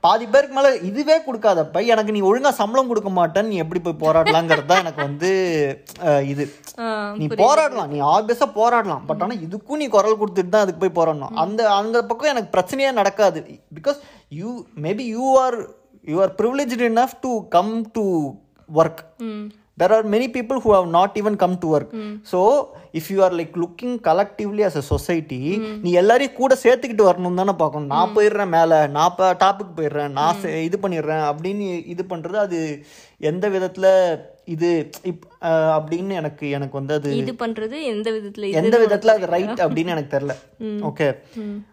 பாதி 0.07 0.25
பேருக்கு 0.33 0.57
மேலே 0.57 0.71
இதுவே 0.89 1.17
கொடுக்காதப்ப 1.27 1.83
எனக்கு 1.93 2.15
நீ 2.17 2.23
ஒழுங்கா 2.31 2.53
சம்பளம் 2.59 2.91
கொடுக்க 2.91 3.11
மாட்டேன்னு 3.19 3.53
நீ 3.53 3.59
எப்படி 3.65 3.83
போய் 3.85 4.01
போராடலாங்கிறது 4.03 4.69
தான் 4.73 4.83
எனக்கு 4.85 5.03
வந்து 5.07 5.31
இது. 6.33 6.47
நீ 7.21 7.29
போராடலாம் 7.43 7.93
நீ 7.95 8.01
ஆப்வியஸா 8.15 8.49
போராடலாம் 8.59 9.07
பட் 9.09 9.23
ஆனா 9.27 9.37
இதுக்கும் 9.47 9.83
நீ 9.83 9.89
குரல் 9.97 10.21
கொடுத்துட்டு 10.23 10.55
தான் 10.55 10.67
அதுக்கு 10.67 10.85
போய் 10.85 10.99
போராடணும். 10.99 11.35
அந்த 11.45 11.61
அந்த 11.79 11.97
பக்கம் 12.11 12.33
எனக்கு 12.35 12.55
பிரச்சனையே 12.57 12.93
நடக்காது 13.01 13.43
because 13.79 14.01
you 14.41 14.51
maybe 14.87 15.07
you 15.17 15.27
are 15.39 15.59
you 16.05 16.19
are 16.25 16.35
privileged 16.41 16.91
enough 16.93 17.17
to 17.25 17.33
come 17.57 17.75
to 17.97 18.07
work 18.75 19.03
hmm 19.25 19.49
there 19.79 19.93
are 19.93 20.05
many 20.05 20.27
people 20.29 20.59
who 20.61 20.71
have 20.73 20.87
not 20.91 21.13
even 21.17 21.35
come 21.37 21.55
to 21.57 21.67
work. 21.67 21.91
So 22.23 22.39
if 22.93 23.11
you 23.11 23.21
are 23.21 23.31
like 23.33 23.55
looking 23.57 23.93
collectively 23.99 24.63
as 24.63 24.75
a 24.77 24.85
society 24.85 25.39
நீ 25.85 25.91
எல்லாரையும் 25.93 26.35
கூட 26.35 26.55
சேர்த்துக்கிட்டு 26.63 27.07
வரணும் 27.07 27.35
தானே 27.35 27.55
பார்க்கணும். 27.55 27.93
நான் 27.93 28.13
போயிடுறேன் 28.17 28.49
மேலே 28.49 28.79
நான் 28.89 29.09
இப்போ 29.11 29.29
டாப்புக்கு 29.41 29.73
போயிடுறேன் 29.77 30.13
நான் 30.19 30.39
செ- 30.43 30.55
இது 30.65 30.79
பண்ணிடுறேன் 30.83 31.25
அப்படின்னு 31.31 31.65
இது 31.87 32.05
பண்ணுறது 32.09 32.39
அது 32.39 32.59
எந்த 33.23 33.49
விதத்தில் 33.49 33.91
இது 34.47 34.69
இப் 35.05 35.25
அப்படின்னு 35.73 36.13
எனக்கு 36.15 36.51
எனக்கு 36.51 36.77
வந்து 36.77 36.95
அது 36.95 37.11
இது 37.17 37.35
பண்றது 37.39 37.79
எந்த 37.89 38.09
விதத்துல 38.11 38.53
எந்த 38.61 38.77
விதத்துல 38.85 39.15
அது 39.17 39.33
ரைட் 39.35 39.65
அப்படின்னு 39.67 39.95
எனக்கு 39.97 40.15
தெரியல. 40.17 40.37
ஓகே 40.85 41.09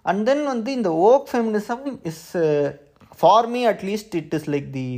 அண்ட் 0.03 0.25
தென் 0.25 0.45
வந்து 0.45 0.71
இந்த 0.73 0.91
okay 1.05 1.29
feminism 1.31 1.83
is 2.03 2.25
for 3.19 3.47
me 3.47 3.63
at least 3.67 4.15
it 4.15 4.33
is 4.33 4.49
like 4.49 4.69
the 4.73 4.89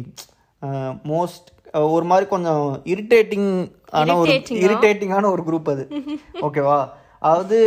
most 1.09 1.47
ஒரு 1.73 2.05
மாதிரி 2.05 2.29
கொஞ்சம் 2.29 2.63
இரிட்டேட்டிங் 2.85 3.49
ஆன 3.91 4.15
ஒரு 4.17 4.31
இரிட்டேட்டிங்கான 4.65 5.31
ஒரு 5.31 5.43
குரூப் 5.43 5.69
அது. 5.69 5.83
ஓகேவா 6.47 6.79
அதாவது 7.21 7.57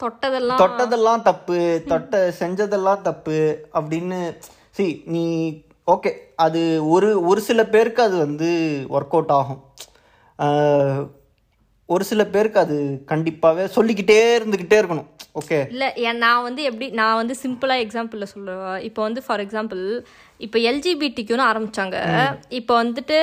தொட்டதெல்லாம் 0.00 0.60
தொட்டதெல்லாம் 0.62 1.22
தப்பு 1.22 1.58
தொட்ட 1.88 2.14
செஞ்சதெல்லாம் 2.40 3.02
தப்பு 3.02 3.38
அப்படின்னு 3.74 4.20
சி 4.70 5.02
நீ 5.06 5.24
ஓகே 5.86 6.10
அது 6.36 6.60
ஒரு 6.86 7.26
ஒரு 7.26 7.40
சில 7.40 7.66
பேருக்கு 7.66 8.02
அது 8.02 8.16
வந்து 8.18 8.48
ஒர்க் 8.90 9.14
அவுட் 9.16 9.30
ஆகும். 9.30 9.60
ஒரு 11.88 12.04
சில 12.04 12.26
பேருக்கு 12.26 12.58
அது 12.58 12.76
கண்டிப்பாகவே 13.12 13.64
சொல்லிக்கிட்டே 13.66 14.38
இருந்துக்கிட்டே 14.38 14.76
இருக்கணும். 14.82 15.08
ஓகே 15.34 15.56
இல்ல 15.68 15.84
நான் 16.18 16.42
வந்து 16.42 16.62
எப்படி 16.62 16.88
நான் 16.94 17.16
வந்து 17.16 17.34
சிம்பிளா 17.42 17.76
எக்ஸாம்பிள்ல 17.80 18.26
சொல்றவா 18.34 18.80
இப்போ 18.80 19.02
வந்து 19.02 19.22
ஃபார் 19.22 19.40
எக்ஸாம்பிள் 19.40 19.82
இப்போ 20.40 20.58
எல்ஜிபிடிக்குன்னு 20.60 21.44
ஆரம்பிச்சாங்க. 21.44 21.96
இப்போ 22.50 22.82
வந்துட்டு 22.82 23.18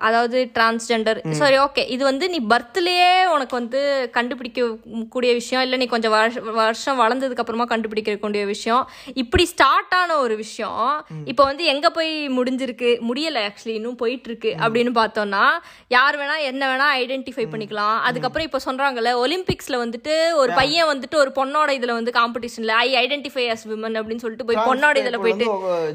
அதாவது 0.00 0.50
டிரான்ஸ்ஜெண்டர் 0.54 1.18
சரி 1.32 1.58
ஓகே 1.58 1.88
இது 1.88 2.04
வந்து 2.04 2.28
நீ 2.28 2.38
பர்த்லயே 2.48 3.04
உனக்கு 3.26 3.54
வந்து 3.56 3.80
கண்டுபிடிக்க 4.10 4.66
கூடிய 5.08 5.32
விஷயம் 5.32 5.62
இல்லை 5.62 5.78
நீ 5.78 5.86
கொஞ்சம் 5.86 6.10
வருஷ- 6.10 6.42
வருஷம் 6.58 7.00
வளர்ந்ததுக்கு 7.00 7.36
அப்புறமா 7.36 7.64
கண்டுபிடிக்க 7.64 8.16
கூடிய 8.16 8.44
விஷயம். 8.46 8.82
இப்படி 9.14 9.44
ஸ்டார்ட் 9.44 9.94
ஆன 9.94 10.16
ஒரு 10.16 10.36
விஷயம் 10.36 10.82
இப்போ 11.24 11.44
வந்து 11.44 11.64
எங்க 11.64 11.90
போய் 11.90 12.10
முடிஞ்சிருக்கு? 12.30 12.90
முடியல 13.08 13.46
ஆக்சுவலி 13.46 13.74
இன்னும் 13.74 13.96
போயிட்டு 13.96 14.28
இருக்கு 14.28 14.56
அப்படின்னு 14.60 14.92
பார்த்தோம்னா 14.94 15.44
யார் 15.88 16.18
வேணா 16.18 16.36
என்ன 16.44 16.62
வேணா 16.70 16.88
ஐடென்டிஃபை 16.98 17.46
பண்ணிக்கலாம். 17.52 17.96
அதுக்கப்புறம் 18.04 18.48
இப்போ 18.48 18.60
சொல்றாங்கல்ல 18.66 19.12
ஒலிம்பிக்ஸ்ல 19.22 19.76
வந்துட்டு 19.84 20.12
ஒரு 20.34 20.52
பையன் 20.54 20.83
வந்துட்டு 20.90 21.16
ஒரு 21.22 21.30
பொண்ணோட 21.38 21.70
இதுல 21.78 21.94
வந்து 21.98 22.12
காம்படிஷன்ல 22.18 22.74
ஐ 22.86 22.88
ஐடென்டிஃபை 23.02 23.44
அஸ் 23.54 23.64
விமன் 23.70 23.98
அப்படின்னு 24.00 24.24
சொல்லிட்டு 24.24 24.48
போய் 24.48 24.66
பொண்ணோட 24.68 25.02
இதுல 25.02 25.20
போயிட்டு 25.22 25.46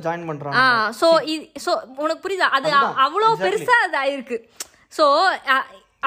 ஜாயின் 0.06 0.26
பண்ணுறாங்க 0.30 0.62
ஆ 0.62 0.66
சோ 1.02 1.10
சோ 1.66 1.74
உனக்கு 2.04 2.24
புரியுதா? 2.26 2.50
அது 2.58 2.72
அவ்வளோ 3.06 3.30
பெருசா 3.46 3.78
அது 3.88 3.98
ஆயிருக்கு 4.04 4.40
சோ 4.98 5.06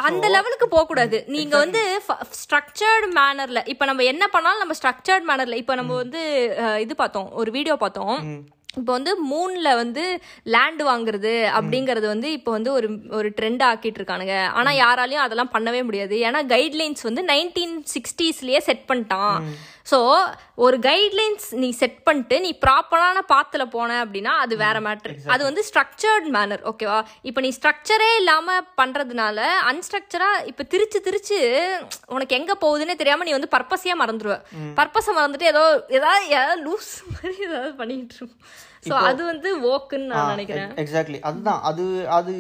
அந்த 0.03 0.27
லெவலுக்கு 0.35 0.66
போக 0.68 0.85
கூடாது. 0.85 1.16
நீங்க 1.35 1.55
வந்து 1.62 1.81
ஸ்ட்ரக்சர்டு 2.38 3.09
மேனர்ல 3.18 3.61
இப்ப 3.73 3.85
நம்ம 3.90 4.05
என்ன 4.12 4.25
பண்ணாலும் 4.35 4.62
நம்ம 4.64 4.77
ஸ்ட்ரக்சர்ட் 4.79 5.27
மேனர்ல 5.31 5.59
இப்ப 5.62 5.75
நம்ம 5.81 5.97
வந்து 6.03 6.21
இது 6.85 6.95
பார்த்தோம் 7.03 7.29
ஒரு 7.40 7.51
வீடியோ 7.51 7.75
பார்த்தோம். 7.83 8.16
இப்போ 8.78 8.92
வந்து 8.92 9.12
மூன்ல 9.30 9.74
வந்து 9.74 10.04
லேண்ட் 10.54 10.82
வாங்குறது 10.82 11.32
அப்படிங்கறது 11.58 12.06
வந்து 12.06 12.32
இப்போ 12.32 12.50
வந்து 12.50 12.72
ஒரு 12.72 12.88
ஒரு 13.11 13.28
ட்ரெண்ட் 13.40 13.62
ஆக்கிட்டு 13.68 13.98
இருக்கானுங்க. 14.00 14.37
ஆனா 14.58 14.70
யாராலையும் 14.72 15.24
அதெல்லாம் 15.24 15.50
பண்ணவே 15.54 15.80
முடியாது. 15.85 16.16
ஏன்னா 16.28 16.40
கைட்லைன்ஸ் 16.54 17.02
வந்து 17.02 17.24
நைன்டீன் 17.24 17.74
சிக்ஸ்டீஸ்லயே 17.94 18.58
செட் 18.68 18.85
பண்ணிட்டான். 18.88 19.37
ஸோ 19.87 19.99
ஒரு 20.57 20.77
கைட்லைன்ஸ் 20.81 21.47
நீ 21.55 21.68
செட் 21.73 21.99
பண்ணிட்டு 22.05 22.37
நீ 22.40 22.51
ப்ராப்பரான 22.62 23.23
பாத்துல 23.29 23.62
போன 23.66 23.90
அப்படின்னா 24.05 24.33
அது 24.42 24.55
வேற 24.57 24.77
மேட்ரு 24.81 25.14
அது 25.27 25.42
வந்து 25.45 25.62
ஸ்ட்ரக்சர்ட் 25.68 26.29
மேனர் 26.31 26.62
ஓகேவா 26.71 26.99
இப்போ 27.23 27.40
நீ 27.40 27.51
ஸ்ட்ரக்சரே 27.59 28.11
இல்லாம 28.21 28.59
பண்றதுனால 28.77 29.38
அன்ஸ்ட்ரக்சரா 29.71 30.31
இப்போ 30.47 30.66
திரிச்சு 30.73 31.01
திரிச்சு 31.01 31.40
உனக்கு 32.09 32.37
எங்க 32.37 32.55
போகுதுன்னே 32.61 32.97
தெரியாம 32.97 33.25
நீ 33.25 33.33
வந்து 33.33 33.55
பர்பஸையே 33.57 33.97
மறந்துடுவ 34.03 34.37
பர்பஸை 34.77 35.14
மறந்துட்டு 35.14 35.53
ஏதோ 35.53 35.64
ஏதாவது 35.92 36.29
ஏதாவது 36.33 36.61
லூஸ் 36.62 36.92
மாதிரி 37.09 37.35
ஏதாவது 37.49 37.73
பண்ணிட்டு 37.77 38.18
இருக்கும் 38.18 38.45
ஸோ 38.90 38.95
அது 39.09 39.23
வந்து 39.31 39.49
ஓக்குன்னு 39.73 40.09
நான் 40.12 40.31
நினைக்கிறேன். 40.35 40.71
எக்ஸாக்ட்லி 40.83 41.18
அதுதான். 41.29 41.61
அது 41.68 41.85
அது 42.16 42.33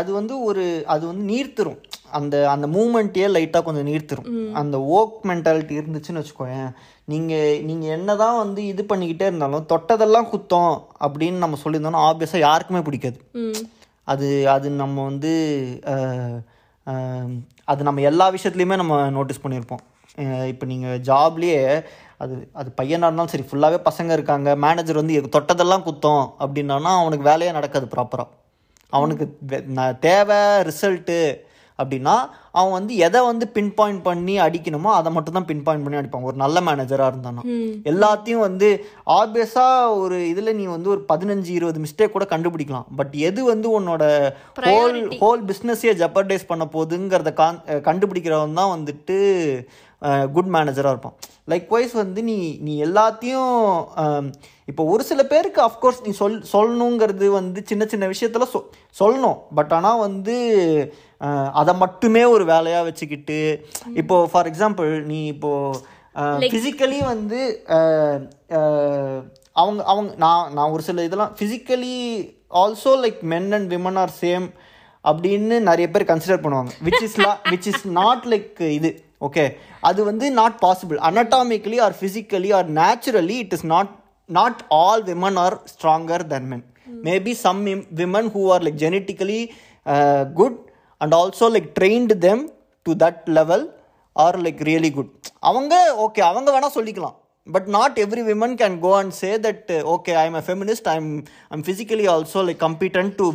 அது 0.00 0.10
வந்து 0.18 0.34
ஒரு 0.48 0.64
அது 0.94 1.04
வந்து 1.10 1.24
நீர்த்துரும். 1.32 1.80
அந்த 2.18 2.36
அந்த 2.52 2.66
மூமெண்ட்டே 2.74 3.26
லைட்டாக 3.34 3.66
கொஞ்சம் 3.66 3.88
நீர்த்துரும். 3.90 4.28
அந்த 4.60 4.76
ஓக் 4.98 5.18
மென்டாலிட்டி 5.30 5.74
இருந்துச்சுன்னு 5.80 6.22
வச்சுக்கோயேன் 6.22 6.70
நீங்கள் 7.12 7.60
நீங்கள் 7.68 7.94
என்னதான் 7.96 8.40
வந்து 8.44 8.60
இது 8.72 8.82
பண்ணிக்கிட்டே 8.92 9.28
இருந்தாலும் 9.30 9.68
தொட்டதெல்லாம் 9.72 10.30
குத்தம் 10.32 10.74
அப்படின்னு 11.06 11.44
நம்ம 11.44 11.58
சொல்லியிருந்தோம்னா 11.64 12.06
ஆப்வியஸாக 12.08 12.46
யாருக்குமே 12.48 12.82
பிடிக்காது. 12.88 13.18
அது 14.12 14.28
அது 14.54 14.68
நம்ம 14.82 15.02
வந்து 15.10 15.32
அது 17.72 17.82
நம்ம 17.88 18.02
எல்லா 18.10 18.26
விஷயத்துலையுமே 18.36 18.76
நம்ம 18.82 18.94
நோட்டீஸ் 19.16 19.42
பண்ணியிருப்போம். 19.42 19.82
இப்போ 20.52 20.64
நீங்கள் 20.70 21.02
ஜாப்லேயே 21.08 21.60
அது 22.24 22.34
அது 22.60 22.68
பையனாக 22.80 23.08
இருந்தாலும் 23.08 23.32
சரி 23.34 23.46
ஃபுல்லாகவே 23.50 23.78
பசங்க 23.88 24.10
இருக்காங்க. 24.16 24.48
மேனேஜர் 24.64 25.00
வந்து 25.02 25.20
தொட்டதெல்லாம் 25.36 25.86
குத்தம். 25.90 26.24
அப்படின்னா 26.44 26.94
அவனுக்கு 27.02 27.30
வேலையே 27.30 27.52
நடக்காது 27.58 27.86
ப்ராப்பராக 27.94 28.28
அவனுக்கு 28.98 29.24
தேவை 30.08 30.40
ரிசல்ட்டு 30.68 31.20
அப்படின்னா 31.78 32.14
அவன் 32.58 32.74
வந்து 32.76 32.92
எதை 33.06 33.20
வந்து 33.28 33.44
பின் 33.56 33.70
பாயிண்ட் 33.76 34.02
பண்ணி 34.08 34.34
அடிக்கணுமோ 34.46 34.90
அதை 34.96 35.10
மட்டும் 35.16 35.36
தான் 35.36 35.46
பின் 35.50 35.62
பாயிண்ட் 35.66 35.84
பண்ணி 35.84 35.98
அடிப்பான். 36.00 36.26
ஒரு 36.30 36.36
நல்ல 36.42 36.60
மேனேஜராக 36.66 37.12
இருந்தானா. 37.12 37.42
எல்லாத்தையும் 37.92 38.44
வந்து 38.46 38.68
ஆப்வியஸாக 39.18 39.94
ஒரு 40.02 40.18
இதில் 40.32 40.56
நீ 40.60 40.66
வந்து 40.74 40.92
ஒரு 40.94 41.02
பதினஞ்சு 41.12 41.50
இருபது 41.58 41.84
மிஸ்டேக் 41.84 42.14
கூட 42.16 42.26
கண்டுபிடிக்கலாம். 42.34 42.88
பட் 43.00 43.14
எது 43.28 43.40
வந்து 43.52 43.70
உன்னோட 43.78 44.02
ஹோல் 44.68 45.00
ஹோல் 45.22 45.46
பிஸ்னஸையே 45.52 45.94
ஜப்பர்டைஸ் 46.02 46.50
பண்ண 46.52 46.66
போகுதுங்கிறத 46.74 47.32
கண்டுபிடிக்கிறவன் 47.88 48.60
தான் 48.62 48.74
வந்துட்டு 48.76 49.18
குட் 50.36 50.52
மேனேஜராக 50.56 50.94
இருப்பான். 50.94 51.18
லைக்வைஸ் 51.52 51.92
வந்து 52.00 52.20
நீ 52.30 52.36
நீ 52.66 52.72
எல்லாத்தையும் 52.86 53.52
இப்போ 54.70 54.82
ஒரு 54.92 55.02
சில 55.10 55.20
பேருக்கு 55.32 55.60
அஃப்கோர்ஸ் 55.66 56.02
நீ 56.06 56.12
சொல் 56.20 56.36
சொல்லணுங்கிறது 56.52 57.28
வந்து 57.38 57.60
சின்ன 57.70 57.86
சின்ன 57.92 58.08
விஷயத்துல 58.14 58.46
சொ 58.52 58.58
சொல்லணும். 59.00 59.38
பட் 59.58 59.72
ஆனால் 59.78 60.02
வந்து 60.06 60.36
அதை 61.60 61.72
மட்டுமே 61.84 62.22
ஒரு 62.34 62.44
வேலையாக 62.52 62.86
வச்சுக்கிட்டு 62.88 63.38
இப்போ 64.02 64.16
ஃபார் 64.32 64.50
எக்ஸாம்பிள் 64.52 64.90
நீ 65.10 65.20
இப்போ 65.34 65.52
ஃபிசிக்கலி 66.52 67.00
வந்து 67.12 67.40
அவங்க 69.60 69.80
அவங்க 69.92 70.10
நான் 70.24 70.52
நான் 70.56 70.72
ஒரு 70.74 70.82
சில 70.88 71.04
இதெல்லாம் 71.08 71.34
physically 71.38 71.94
also 72.62 72.92
like 73.04 73.20
men 73.32 73.52
and 73.56 73.68
women 73.74 73.98
are 74.02 74.12
same 74.22 74.46
அப்படின்னு 75.04 75.56
நிறைய 75.68 75.86
பேர் 75.92 76.10
கன்சிடர் 76.10 76.42
பண்ணுவாங்க. 76.44 76.72
Which 76.86 77.04
is 77.06 77.16
which 77.52 77.68
is 77.72 77.84
not 78.00 78.24
like 78.32 78.60
இது. 78.78 78.90
ஓகே 79.20 79.44
அது 79.88 80.00
வந்து 80.10 80.26
not 80.40 80.58
possible 80.64 80.98
anatomically 81.08 81.78
or 81.86 81.96
physically 82.00 82.50
or 82.58 82.68
naturally 82.80 83.36
it 83.44 83.54
is 83.58 83.66
not 83.74 83.92
not 84.38 84.60
all 84.82 85.04
women 85.10 85.38
are 85.44 85.56
stronger 85.72 86.24
then 86.32 86.48
men 86.52 86.64
maybe 87.08 87.34
some 87.44 87.60
women 88.00 88.30
who 88.36 88.42
are 88.54 88.64
like 88.66 88.78
genetically 88.84 89.40
good 90.40 90.58
and 91.00 91.14
also 91.20 91.48
like 91.56 91.68
trained 91.78 92.16
them 92.26 92.42
to 92.86 92.94
that 93.04 93.22
level 93.38 93.64
or 94.16 94.38
like 94.44 94.60
really 94.68 94.92
good 94.98 95.12
அவங்க 95.50 95.74
okay 96.06 96.22
அவங்க 96.30 96.48
வேணால் 96.54 96.76
சொல்லிக்கலாம். 96.78 97.16
But 97.46 97.68
not 97.74 97.96
every 98.02 98.22
women 98.30 98.54
can 98.60 98.74
go 98.84 98.90
and 98.98 99.14
say 99.18 99.30
that 99.44 99.70
okay 99.94 100.12
I 100.22 100.24
am 100.30 100.38
a 100.40 100.42
feminist 100.48 100.88
I 100.92 100.96
am 101.00 101.12
I'm 101.54 101.64
physically 101.66 102.06
also 102.14 102.40
like 102.48 102.60
competent 102.64 103.10
to 103.20 103.26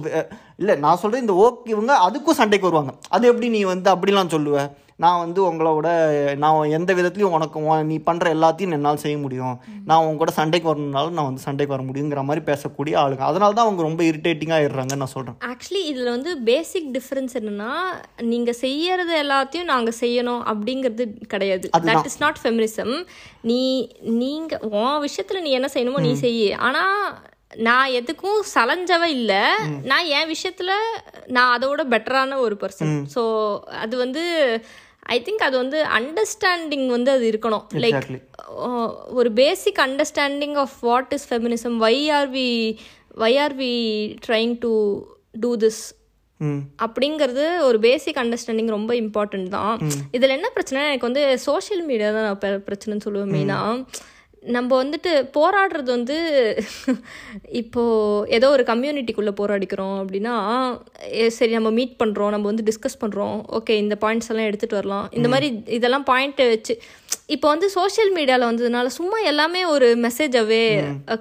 இல்லை 0.61 0.75
நான் 0.85 0.99
சொல்கிறேன் 1.01 1.23
இந்த 1.25 1.35
okay 1.45 1.71
இவங்க 1.75 1.93
அதுக்கும் 2.07 2.39
சண்டைக்கு 2.41 2.69
வருவாங்க. 2.69 2.93
அது 3.15 3.27
எப்படி 3.31 3.49
நீ 3.55 3.61
வந்து 3.73 3.89
அப்படிலாம் 3.93 4.33
சொல்லுவேன் 4.35 4.69
நான் 5.03 5.21
வந்து 5.23 5.39
உங்களோட 5.47 5.87
நான் 6.43 6.71
எந்த 6.77 6.91
விதத்துலையும் 6.97 7.35
உனக்கு 7.37 7.63
உன் 7.69 7.89
நீ 7.91 7.97
பண்ணுற 8.07 8.27
எல்லாத்தையும் 8.35 8.75
என்னால் 8.77 9.01
செய்ய 9.03 9.17
முடியும். 9.23 9.55
நான் 9.89 10.03
உங்க 10.03 10.19
கூட 10.21 10.31
சண்டைக்கு 10.37 10.69
வரணுனாலும் 10.71 11.17
நான் 11.17 11.29
வந்து 11.29 11.45
சண்டைக்கு 11.47 11.75
வர 11.75 11.83
முடியுங்கிற 11.89 12.23
மாதிரி 12.27 12.43
பேசக்கூடிய 12.49 12.93
ஆளுங்க. 13.01 13.23
அதனால 13.31 13.55
தான் 13.57 13.67
அவங்க 13.67 13.83
ரொம்ப 13.87 14.03
இரிட்டேட்டிங்காக 14.09 14.59
ஆயிடுறாங்கன்னு 14.59 15.03
நான் 15.03 15.13
சொல்கிறேன் 15.15 15.37
ஆக்சுவலி 15.51 15.83
இதில் 15.91 16.13
வந்து 16.15 16.33
பேசிக் 16.51 16.89
டிஃப்ரென்ஸ் 16.97 17.35
என்னன்னா 17.41 17.73
நீங்கள் 18.31 18.59
செய்யறது 18.63 19.15
எல்லாத்தையும் 19.25 19.71
நாங்கள் 19.73 19.99
செய்யணும் 20.03 20.41
அப்படிங்கிறது 20.53 21.05
கிடையாது. 21.35 21.67
தட் 21.89 22.09
இஸ் 22.11 22.21
நாட் 22.25 22.41
ஃபெமினிசம் 22.43 22.95
நீ 23.51 23.61
நீங்கள் 24.23 24.65
உன் 24.81 24.99
விஷயத்தில் 25.07 25.45
நீ 25.47 25.53
என்ன 25.59 25.71
செய்யணுமோ 25.75 26.05
நீ 26.07 26.13
செய்யு 26.25 26.49
ஆனால் 26.67 26.99
நான் 27.67 27.93
எதுக்கும் 27.97 28.39
சலஞ்சவ 28.53 29.03
இல்லை. 29.17 29.43
நான் 29.91 30.09
என் 30.17 30.31
விஷயத்தில் 30.31 30.73
நான் 31.35 31.53
அதோட 31.57 31.81
பெட்டரான 31.93 32.39
ஒரு 32.45 32.55
பர்சன் 32.63 32.95
ஸோ 33.13 33.21
அது 33.83 33.95
வந்து 34.05 34.23
ஐ 35.05 35.17
திங்க் 35.25 35.43
அது 35.47 35.55
வந்து 35.57 35.79
அண்டர்ஸ்டாண்டிங் 35.97 36.87
வந்து 36.87 37.11
அது 37.11 37.25
இருக்கணும். 37.31 37.65
லைக். 37.83 38.07
ஒரு 39.19 39.31
basic 39.31 39.81
understanding 39.85 40.55
of 40.63 40.77
what 40.79 41.13
is 41.17 41.27
feminism 41.33 41.77
why 41.77 41.95
are 42.09 42.31
we 42.31 42.47
why 43.23 43.37
are 43.37 43.55
we 43.57 43.73
trying 44.27 44.55
to 44.59 44.71
do 45.39 45.51
this 45.57 45.83
அப்படிங்கிறது 46.85 47.43
ஒரு 47.61 47.79
பேசிக் 47.79 48.17
அண்டர்ஸ்டாண்டிங் 48.23 48.71
ரொம்ப 48.77 48.93
இம்பார்ட்டன்ட் 48.93 49.47
தான். 49.47 49.75
இதில் 50.11 50.35
என்ன 50.37 50.49
பிரச்சனை 50.49 50.81
எனக்கு 50.87 51.07
வந்து 51.09 51.39
சோஷியல் 51.39 51.83
மீடியா 51.83 52.09
தான் 52.11 52.27
நான் 52.29 52.63
பிரச்சனைன்னு 52.67 53.05
சொல்லுவேன் 53.05 53.33
மெயினாக 53.35 53.85
நம்ம 54.45 54.83
வந்துட்டு 54.83 55.11
போராடுறது 55.37 55.89
வந்து 55.91 56.15
இப்போ 57.61 57.81
ஏதோ 58.27 58.49
ஒரு 58.49 58.63
கம்யூனிட்டிக்குள்ளே 58.63 59.33
போராடிக்கிறோம் 59.39 59.95
அப்படின்னா 59.99 60.33
சரி 61.27 61.51
நம்ம 61.51 61.71
மீட் 61.71 61.95
பண்ணுறோம் 62.03 62.29
நம்ம 62.29 62.45
வந்து 62.45 62.67
டிஸ்கஸ் 62.71 63.01
பண்ணுறோம் 63.01 63.45
ஓகே 63.51 63.75
இந்த 63.77 63.97
பாயிண்ட்ஸ் 64.01 64.29
எல்லாம் 64.29 64.47
எடுத்துகிட்டு 64.49 64.75
வரலாம். 64.75 65.07
இந்த 65.11 65.27
மாதிரி 65.27 65.47
இதெல்லாம் 65.65 66.07
பாயிண்ட்டை 66.07 66.47
வச்சு 66.49 66.75
இப்போ 67.27 67.47
வந்து 67.47 67.69
சோஷியல் 67.69 68.11
மீடியாவில் 68.15 68.49
வந்ததுனால 68.49 68.85
சும்மா 68.85 69.19
எல்லாமே 69.23 69.65
ஒரு 69.65 69.95
மெசேஜ் 69.95 70.37
அவே 70.37 70.63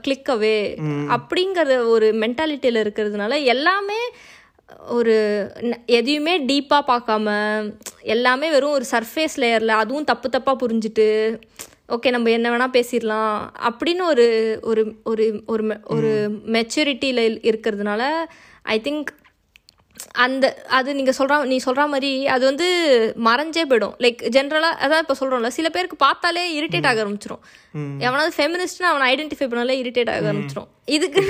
கிளிக் 0.01 0.31
அவே 0.31 0.59
அப்படிங்கிற 1.09 1.79
ஒரு 1.87 2.13
மென்டாலிட்டியில் 2.13 2.85
இருக்கிறதுனால 2.85 3.43
எல்லாமே 3.45 4.01
ஒரு 4.91 5.15
எதையுமே 5.87 6.39
டீப்பாக 6.47 6.89
பார்க்காம 6.89 7.29
எல்லாமே 8.01 8.51
வெறும் 8.51 8.73
ஒரு 8.73 8.87
சர்ஃபேஸ் 8.93 9.37
லேயரில் 9.39 9.81
அதுவும் 9.81 10.05
தப்பு 10.05 10.29
தப்பாக 10.29 10.61
புரிஞ்சுட்டு 10.61 11.07
ஓகே 11.89 12.11
நம்ம 12.11 12.31
என்ன 12.31 12.51
வேணால் 12.51 12.71
பேசிடலாம். 12.71 13.49
அப்படின்னு 13.61 14.03
ஒரு 14.03 14.59
ஒரு 14.63 14.95
ஒரு 15.05 15.43
ஒரு 15.47 15.65
மெ- 15.65 15.81
ஒரு 15.85 16.41
மெச்சூரிட்டியில் 16.47 17.39
இருக்கிறதுனால 17.43 18.09
ஐ 18.63 18.81
திங்க் 18.85 19.05
அந்த 20.17 20.63
அது 20.69 20.95
நீங்கள் 20.95 21.15
சொல்கிற 21.15 21.45
நீ 21.45 21.57
சொல்கிற 21.59 21.87
மாதிரி 21.87 22.27
அது 22.27 22.45
வந்து 22.45 22.67
மறைஞ்சே 23.25 23.63
போயிடும். 23.71 23.97
லைக் 23.99 24.21
ஜென்ரலாக 24.37 24.83
அதான் 24.85 24.99
இப்போ 24.99 25.15
சொல்கிறோம்ல 25.21 25.47
சில 25.49 25.69
பேருக்கு 25.69 25.97
பார்த்தாலே 25.97 26.45
இரிட்டேட் 26.61 26.87
ஆக 26.87 27.05
ஆரம்பிச்சிரும். 27.05 27.43
எவனாவது 27.99 28.33
ஃபெமினிஸ்ட்னு 28.37 28.83
அவனை 28.83 29.07
ஐடென்டிஃபை 29.15 29.43
பண்ணாலே 29.43 29.75
இரிட்டேட் 29.85 30.11
ஆக 30.11 30.33
ஆரம்பிச்சிரும். 30.33 30.69
இதுக்கு 30.87 31.21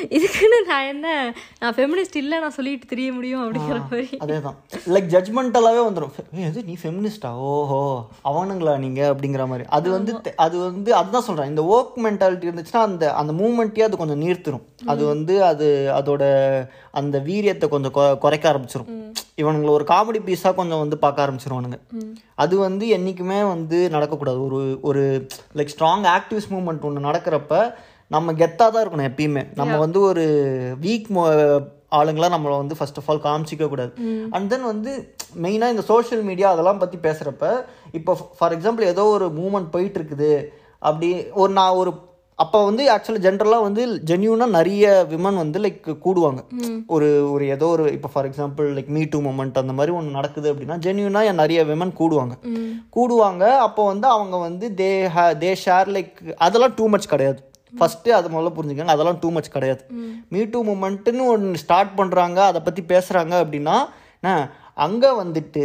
இதுக்குன்னு 0.00 0.58
நான் 0.66 0.86
என்ன 0.86 1.34
நான் 1.60 1.74
ஃபெமினிஸ்ட் 1.74 2.16
இல்லை 2.16 2.38
நான் 2.38 2.50
சொல்லிட்டு 2.50 2.86
தெரிய 2.86 3.12
முடியும் 3.12 3.42
அப்படிங்கிற 3.44 3.78
மாதிரி. 3.90 4.08
அதே 4.18 4.40
தான் 4.40 4.56
லைக் 4.86 5.12
ஜட்மெண்டலாகவே 5.14 5.82
வந்துடும் 5.88 6.44
எது 6.46 6.62
நீ 6.62 6.76
ஃபெமினிஸ்டா 6.82 7.30
ஓஹோ 7.50 7.80
அவனுங்களா 8.24 8.78
நீங்கள் 8.78 9.14
அப்படிங்கிற 9.14 9.46
மாதிரி. 9.46 9.68
அது 9.68 9.90
வந்து 9.90 10.12
அது 10.36 10.58
வந்து 10.58 10.94
அதுதான் 10.94 11.22
சொல்கிறேன் 11.22 11.50
இந்த 11.50 11.62
ஒர்க் 11.72 12.00
மென்டாலிட்டி 12.00 12.46
இருந்துச்சுன்னா 12.48 12.84
அந்த 12.88 13.14
அந்த 13.14 13.32
மூமெண்ட்டே 13.32 13.82
அது 13.82 13.96
கொஞ்சம் 13.96 14.22
நீர்த்திரும். 14.22 14.64
அது 14.86 15.06
வந்து 15.06 15.44
அது 15.44 15.68
அதோட 15.94 16.22
அந்த 16.90 17.22
வீரியத்தை 17.26 17.68
கொஞ்சம் 17.68 17.94
கொ- 17.94 18.18
குறைக்க 18.28 18.46
ஆரம்பிச்சிரும். 18.52 18.90
இவனுங்களை 19.42 19.72
ஒரு 19.78 19.84
காமெடி 19.92 20.22
பீஸாக 20.28 20.58
கொஞ்சம் 20.60 20.82
வந்து 20.84 20.98
பார்க்க 21.04 21.26
ஆரம்பிச்சிருவானுங்க. 21.26 21.78
அது 22.44 22.54
வந்து 22.66 22.84
என்றைக்குமே 22.96 23.40
வந்து 23.54 23.78
நடக்கக்கூடாது. 23.96 24.40
ஒரு 24.48 24.60
ஒரு 24.90 25.02
லைக் 25.58 25.74
ஸ்ட்ராங் 25.74 26.06
ஆக்டிவிஸ்ட் 26.18 26.54
மூமெண்ட் 26.56 26.86
ஒன்று 26.88 27.08
நடக்கிறப்ப 27.08 27.60
நம்ம 28.14 28.32
கெத்தாக 28.40 28.70
தான் 28.74 28.82
இருக்கணும் 28.84 29.08
எப்பயுமே. 29.10 29.42
நம்ம 29.58 29.74
வந்து 29.82 29.98
ஒரு 30.10 30.24
வீக் 30.84 31.10
ஆளுங்களாம் 31.98 32.34
நம்மளை 32.34 32.56
வந்து 32.62 32.76
ஃபர்ஸ்ட் 32.78 32.98
ஆஃப் 33.00 33.08
ஆல் 33.10 33.22
காமிச்சிக்க 33.26 33.66
கூடாது. 33.72 33.92
அண்ட் 34.34 34.48
தென் 34.52 34.66
வந்து 34.70 34.92
மெயினாக 35.44 35.74
இந்த 35.74 35.84
சோஷியல் 35.90 36.24
மீடியா 36.30 36.48
அதெல்லாம் 36.54 36.80
பற்றி 36.82 36.98
பேசுகிறப்ப 37.06 37.52
இப்போ 37.98 38.12
ஃபார் 38.38 38.54
எக்ஸாம்பிள் 38.56 38.90
ஏதோ 38.92 39.04
ஒரு 39.16 39.26
மூமெண்ட் 39.38 39.70
போயிட்டு 39.74 39.98
இருக்குது. 40.00 40.32
அப்படி 40.88 41.08
ஒரு 41.42 41.52
நான் 41.58 41.78
ஒரு 41.82 41.92
அப்போ 42.42 42.58
வந்து 42.66 42.82
ஆக்சுவலி 42.94 43.20
ஜென்ரலாக 43.24 43.64
வந்து 43.66 43.82
ஜென்யூனாக 44.08 44.54
நிறைய 44.56 44.84
விமன் 45.12 45.40
வந்து 45.42 45.58
லைக் 45.64 45.88
கூடுவாங்க. 46.04 46.40
ஒரு 46.94 47.08
ஒரு 47.32 47.44
ஏதோ 47.54 47.66
ஒரு 47.76 47.84
இப்போ 47.96 48.08
for 48.12 48.28
example 48.28 48.66
like 48.76 48.92
me 48.96 49.02
too 49.12 49.18
moment 49.26 49.60
அந்த 49.62 49.74
மாதிரி 49.78 49.94
ஒன்று 49.98 50.16
நடக்குது 50.18 50.48
அப்படின்னா 50.52 50.76
ஜென்யூனாக 50.86 51.32
நிறைய 51.42 51.62
விமன் 51.70 51.92
கூடுவாங்க. 52.00 52.36
கூடுவாங்க. 52.96 53.44
அப்போ 53.66 53.84
வந்து 53.92 54.08
அவங்க 54.16 54.36
வந்து 54.46 54.68
they 54.80 54.90
hey 55.16 55.24
they 55.42 55.50
share 55.64 55.90
like 55.96 56.14
அதெல்லாம் 56.46 56.76
டூ 56.78 56.86
மச் 56.94 57.12
கிடையாது. 57.14 57.40
ஃபஸ்ட்டு 57.72 58.16
அது 58.18 58.32
முதல்ல 58.34 58.52
புரிஞ்சுக்கங்க. 58.58 58.96
அதெல்லாம் 58.96 59.20
டூ 59.24 59.30
மச் 59.38 59.54
கிடையாது. 59.56 59.82
மீ. 60.34 60.42
டூ 60.52 60.60
மூமெண்ட்டுன்னு 60.70 61.26
ஒன்று 61.34 61.62
ஸ்டார்ட் 61.64 61.92
பண்ணுறாங்க 62.00 62.38
அதை 62.50 62.62
பற்றி 62.68 62.84
பேசுகிறாங்க 62.94 63.34
அப்படின்னா 63.44 63.76
அங்கே 64.86 65.10
வந்துட்டு 65.20 65.64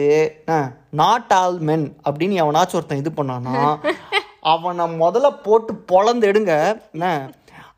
நாட் 1.02 1.34
ஆல் 1.40 1.58
மென் 1.70 1.86
அப்படின்னு 2.08 2.36
எவனாச்சும் 2.44 2.78
ஒருத்தன் 2.80 3.02
இது 3.02 3.12
பண்ணானா 3.18 3.54
அவனை 4.52 4.86
முதல்ல 5.04 5.30
போட்டு 5.46 5.74
பொழந்து 5.92 6.26
எடுங்க. 6.32 6.54
என்ன? 6.96 7.08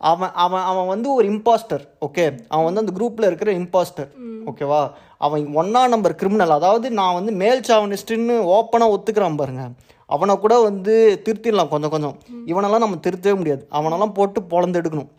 அவன் 0.10 0.32
அவன் 0.43 0.65
அவன் 0.69 0.89
வந்து 0.93 1.08
ஒரு 1.17 1.25
இம்பாஸ்டர் 1.34 1.84
ஓகே 2.06 2.23
அவன் 2.51 2.67
வந்து 2.67 2.82
அந்த 2.84 2.93
குரூப்பில் 2.97 3.28
இருக்கிற 3.30 3.51
இம்பாஸ்டர் 3.62 4.10
ஓகேவா 4.49 4.82
அவன் 5.25 5.43
ஒன்றா 5.60 5.82
நம்பர் 5.93 6.19
கிரிமினல் 6.21 6.56
அதாவது 6.58 6.88
நான் 6.99 7.17
வந்து 7.17 7.32
மேல் 7.41 7.62
சாவனிஸ்ட்டுன்னு 7.67 8.36
ஓப்பனாக 8.56 8.93
ஒத்துக்கிறான் 8.95 9.39
பாருங்க. 9.41 9.63
அவனை 10.10 10.34
கூட 10.38 10.56
வந்து 10.67 10.95
திருத்திடலாம் 11.25 11.71
கொஞ்சம் 11.73 11.93
கொஞ்சம். 11.93 12.17
இவனெல்லாம் 12.51 12.84
நம்ம 12.84 12.99
திருத்தவே 13.08 13.36
முடியாது. 13.39 13.63
அவனெல்லாம் 13.78 14.15
போட்டு 14.19 14.41
பொழந்து 14.51 14.80
எடுக்கணும். 14.82 15.12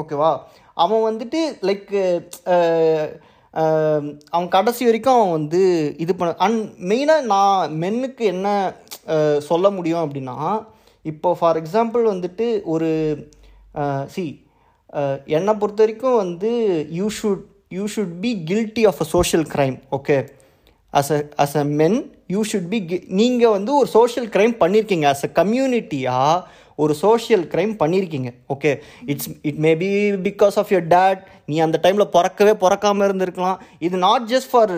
ஓகேவா 0.00 0.32
அவன் 0.84 1.04
வந்துட்டு 1.08 1.40
லைக் 1.68 1.94
அவன் 4.34 4.52
கடைசி 4.56 4.82
வரைக்கும் 4.88 5.16
அவன் 5.18 5.36
வந்து 5.38 5.62
இது 6.04 6.12
பண்ண 6.18 6.34
அண்ட் 6.46 6.60
மெயினாக 6.90 7.28
நான் 7.32 7.72
மென்னுக்கு 7.82 8.24
என்ன 8.34 8.48
சொல்ல 9.38 9.70
முடியும் 9.70 10.02
அப்படின்னா 10.06 10.36
இப்போ 11.04 11.34
ஃபார் 11.38 11.56
எக்ஸாம்பிள் 11.56 12.02
வந்துட்டு 12.12 12.62
ஒரு 12.64 12.90
சி 14.06 14.44
என்னை 15.24 15.52
பொறுத்த 15.54 15.82
வரைக்கும் 15.82 16.16
வந்து 16.16 16.50
you 16.90 17.08
should 17.20 17.44
you 17.70 17.84
should 17.86 18.14
be 18.20 18.44
guilty 18.44 18.86
of 18.86 19.00
a 19.00 19.04
social 19.04 19.46
crime 19.54 19.76
okay 19.90 20.28
as 20.92 21.12
a 21.12 21.24
as 21.38 21.56
a 21.56 21.64
men 21.64 21.98
you 22.28 22.42
should 22.52 22.68
be 22.68 22.78
நீங்கள் 23.08 23.50
வந்து 23.50 23.74
ஒரு 23.74 23.88
சோஷியல் 23.88 24.28
க்ரைம் 24.28 24.54
பண்ணியிருக்கீங்க 24.60 25.04
அஸ் 25.04 25.24
அ 25.24 25.30
கம்யூனிட்டியாக 25.40 26.58
ஒரு 26.74 26.94
சோஷியல் 26.94 27.44
க்ரைம் 27.52 27.72
பண்ணியிருக்கீங்க 27.82 28.32
okay 28.48 28.80
it's 29.06 29.28
it 29.42 29.58
may 29.58 29.74
be 29.74 30.10
because 30.12 30.58
of 30.58 30.72
your 30.72 30.88
date 30.88 31.20
நீ 31.44 31.58
அந்த 31.58 31.80
டைமில் 31.82 32.12
பிறக்கவே 32.16 32.52
பிறக்காமல் 32.54 33.06
இருந்திருக்கலாம். 33.08 33.58
இது 33.78 33.96
not 33.96 34.28
just 34.28 34.50
for 34.50 34.72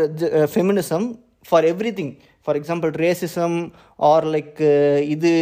feminism 0.54 1.14
for 1.48 1.64
everything 1.94 2.18
for 2.46 2.58
example 2.60 2.92
racism 3.04 3.56
or 4.10 4.26
like 4.34 4.60
இது 5.14 5.32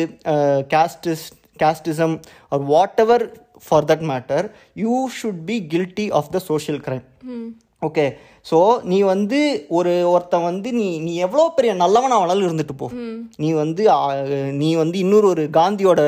castes 0.74 1.26
casteism 1.62 2.14
or 2.52 2.64
whatever 3.04 3.24
for 3.68 3.88
that 3.90 4.04
matter 4.12 4.46
you 4.84 4.94
should 5.18 5.42
be 5.44 5.56
guilty 5.74 6.06
of 6.20 6.30
the 6.30 6.40
social 6.50 6.80
crime 6.86 7.06
okay 7.82 8.04
so 8.50 8.58
நீ 8.82 8.98
வந்து 9.12 9.38
ஒரு 9.68 9.92
ஒருத்தன் 10.12 10.48
வந்து 10.48 10.68
நீ 10.72 10.86
நீ 10.98 11.12
எவ்வளோ 11.26 11.44
பெரிய 11.56 11.72
நல்லவனா 11.74 12.16
வேணாலும் 12.20 12.46
இருந்துட்டு 12.48 12.74
போ. 12.76 12.86
நீ 13.42 13.48
வந்து 13.62 13.82
நீ 14.62 14.68
வந்து 14.74 14.96
இன்னொரு 14.98 15.26
ஒரு 15.28 15.44
காந்தியோட 15.58 16.00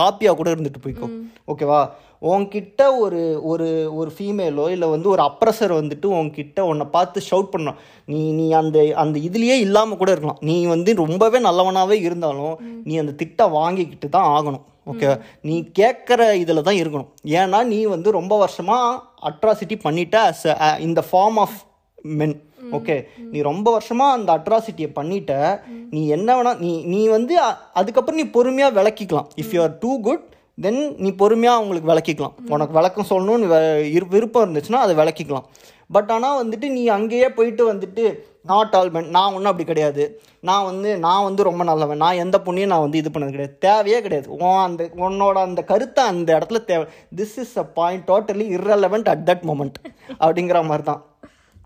காப்பியாக 0.00 0.36
கூட 0.36 0.48
இருந்துட்டு 0.54 0.82
போய்க்கோ. 0.84 1.06
ஓகேவா 1.52 1.80
உன்கிட்ட 2.22 2.98
ஒரு 2.98 3.40
ஒரு 3.42 3.94
ஒரு 3.94 4.12
ஃபீமேலோ 4.18 4.68
இல்லை 4.70 4.88
வந்து 4.88 5.08
ஒரு 5.08 5.22
அப்ரஸர் 5.22 5.74
வந்துட்டு 5.80 6.06
உன்கிட்ட 6.06 6.60
உன்னை 6.60 6.86
பார்த்து 6.86 7.22
ஷவுட் 7.30 7.48
பண்ணான் 7.58 7.74
நீ 8.06 8.30
நீ 8.30 8.52
அந்த 8.52 8.92
அந்த 8.94 9.18
இதுலேயே 9.18 9.58
இல்லாமல் 9.58 9.96
கூட 9.96 10.10
இருக்கலாம். 10.10 10.38
நீ 10.40 10.66
வந்து 10.66 10.94
ரொம்பவே 10.94 11.38
நல்லவனாகவே 11.38 12.00
இருந்தாலும் 12.00 12.58
நீ 12.84 12.96
அந்த 12.96 13.12
திட்டை 13.12 13.48
வாங்கிக்கிட்டு 13.48 14.08
தான் 14.08 14.44
ஆகணும். 14.44 14.62
ஓகே 14.92 15.20
நீ 15.42 15.70
கேட்குற 15.78 16.32
இதில் 16.32 16.62
தான் 16.62 16.74
இருக்கணும். 16.74 17.08
ஏன்னா 17.24 17.64
நீ 17.64 17.84
வந்து 17.84 18.10
ரொம்ப 18.10 18.38
வருஷமாக 18.38 19.02
அட்ராசிட்டி 19.22 19.78
பண்ணிட்ட 19.84 20.32
a- 20.58 20.78
இந்த 20.78 21.04
ஃபார்ம் 21.12 21.36
ஆஃப் 21.36 21.58
மென் 22.02 22.42
ஓகே 22.72 23.04
நீ 23.30 23.40
ரொம்ப 23.40 23.78
வருஷமா 23.78 24.10
அந்த 24.10 24.32
அட்ராசிட்டியை 24.36 24.90
பண்ணிட்ட. 24.94 25.60
நீ 25.90 26.08
என்ன 26.08 26.42
வேணா 26.42 26.58
நீ 26.58 26.84
நீ 26.84 27.08
வந்து 27.08 27.40
அதுக்கப்புறம் 27.74 28.20
நீ 28.20 28.26
பொறுமையாக 28.26 28.82
விளக்கிக்கலாம். 28.82 29.26
If 29.36 29.52
you 29.52 29.62
are 29.62 29.78
too 29.78 30.00
good 30.00 30.28
then 30.60 30.94
நீ 30.96 31.10
பொறுமையாக 31.10 31.64
அவங்களுக்கு 31.64 31.88
விளக்கிக்கலாம். 31.92 32.50
உனக்கு 32.50 32.74
விளக்கம் 32.74 33.06
சொல்லணும்னு 33.10 33.56
இரு- 33.80 34.08
விருப்பம் 34.08 34.54
இருந்துச்சுன்னா 34.54 34.72
அதை 34.72 34.96
விளக்கிக்கலாம். 34.96 35.44
பட் 35.90 36.10
ஆனால் 36.10 36.48
வந்துட்டு 36.48 36.68
நீ 36.68 36.86
அங்கேயே 36.86 37.28
போயிட்டு 37.28 37.72
வந்துட்டு 37.72 38.18
நாட் 38.42 38.74
ஆல் 38.74 38.90
மென் 38.90 39.08
நான் 39.08 39.26
ஒன்றும் 39.26 39.44
அப்படி 39.44 39.64
கிடையாது. 39.64 40.20
நான் 40.40 40.64
வந்து 40.64 40.98
நான் 40.98 41.22
வந்து 41.22 41.42
ரொம்ப 41.42 41.64
நல்லவன். 41.64 41.96
நான் 41.96 42.14
எந்த 42.14 42.40
பொண்ணையும் 42.44 42.66
நான் 42.66 42.80
வந்து 42.80 42.98
இது 42.98 43.10
பண்ணது 43.10 43.24
கிடையாது. 43.24 43.58
தேவையே 43.58 44.00
கிடையாது. 44.00 44.30
உன் 44.30 44.40
அந்த 44.40 44.90
உன்னோட 44.96 45.32
அந்த 45.32 45.62
கருத்தை 45.62 46.04
அந்த 46.04 46.38
இடத்துல 46.38 46.64
தேவை. 46.64 46.86
This 47.16 47.38
is 47.38 47.56
a 47.56 47.64
point 47.64 48.08
totally 48.08 48.44
irrelevant 48.58 49.08
at 49.08 49.40
that 49.42 49.46
moment 49.46 49.92
அப்படிங்கிற 50.20 50.62
மாதிரி 50.62 50.82
தான் 50.82 51.04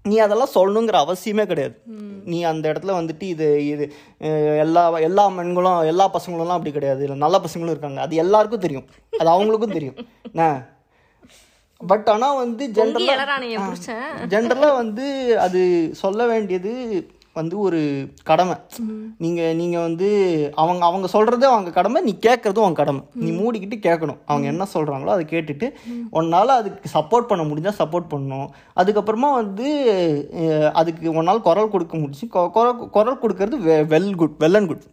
நீ 0.08 0.16
அதெல்லாம் 0.24 0.54
சொல்லணுங்கிற 0.54 0.96
அவசியமே 1.04 1.44
கிடையாது. 1.50 1.76
நீ 2.32 2.38
அந்த 2.50 2.64
இடத்துல 2.72 2.92
வந்துட்டு 2.98 3.26
இது 3.34 3.46
இது 3.72 3.84
எல்லா 4.64 4.82
எல்லா 5.08 5.24
பெண்களும் 5.38 5.80
எல்லா 5.92 6.06
பசங்களும்லாம் 6.16 6.58
அப்படி 6.58 6.72
கிடையாது. 6.76 7.02
இல்லை 7.06 7.16
நல்ல 7.24 7.36
பசங்களும் 7.46 7.74
இருக்காங்க. 7.74 8.00
அது 8.06 8.22
எல்லாருக்கும் 8.24 8.64
தெரியும். 8.66 8.86
அது 9.20 9.28
அவங்களுக்கும் 9.34 9.76
தெரியும். 9.78 9.98
என்ன 10.30 10.46
பட் 11.80 12.08
ஆனால் 12.12 12.38
வந்து 12.42 12.64
ஜென்ரலாக 12.76 13.24
ஜென்ரலாக 14.34 14.78
வந்து 14.82 15.06
அது 15.46 15.62
சொல்ல 16.02 16.26
வேண்டியது 16.32 16.72
வந்து 17.38 17.54
ஒரு 17.66 17.80
கடமை. 18.30 18.56
நீங்கள் 19.24 19.56
நீங்கள் 19.60 19.84
வந்து 19.86 20.08
அவங்க 20.62 20.82
அவங்க 20.88 21.06
சொல்கிறது 21.14 21.44
அவங்க 21.52 21.70
கடமை 21.78 22.02
நீ 22.08 22.12
கேட்குறதும் 22.26 22.64
அவங்க 22.64 22.78
கடமை. 22.82 23.02
நீ 23.24 23.30
மூடிக்கிட்டு 23.40 23.78
கேட்கணும். 23.86 24.20
அவங்க 24.30 24.46
என்ன 24.52 24.66
சொல்கிறாங்களோ 24.74 25.14
அதை 25.16 25.24
கேட்டுட்டு 25.32 25.68
உன்னால் 26.18 26.56
அதுக்கு 26.58 26.92
சப்போர்ட் 26.96 27.30
பண்ண 27.32 27.44
முடிஞ்சால் 27.50 27.78
சப்போர்ட் 27.82 28.12
பண்ணணும் 28.14 28.48
அதுக்கப்புறமா 28.82 29.30
வந்து 29.40 29.68
அதுக்கு 30.82 31.16
உன்னால் 31.18 31.46
குரல் 31.48 31.72
கொடுக்க 31.74 31.96
முடிச்சு 32.02 32.28
குரல் 32.58 32.88
குரல் 32.98 33.22
கொடுக்கறது 33.24 33.58
well 33.94 34.14
good 34.22 34.38
well 34.44 34.58
and 34.60 34.70
good. 34.72 34.86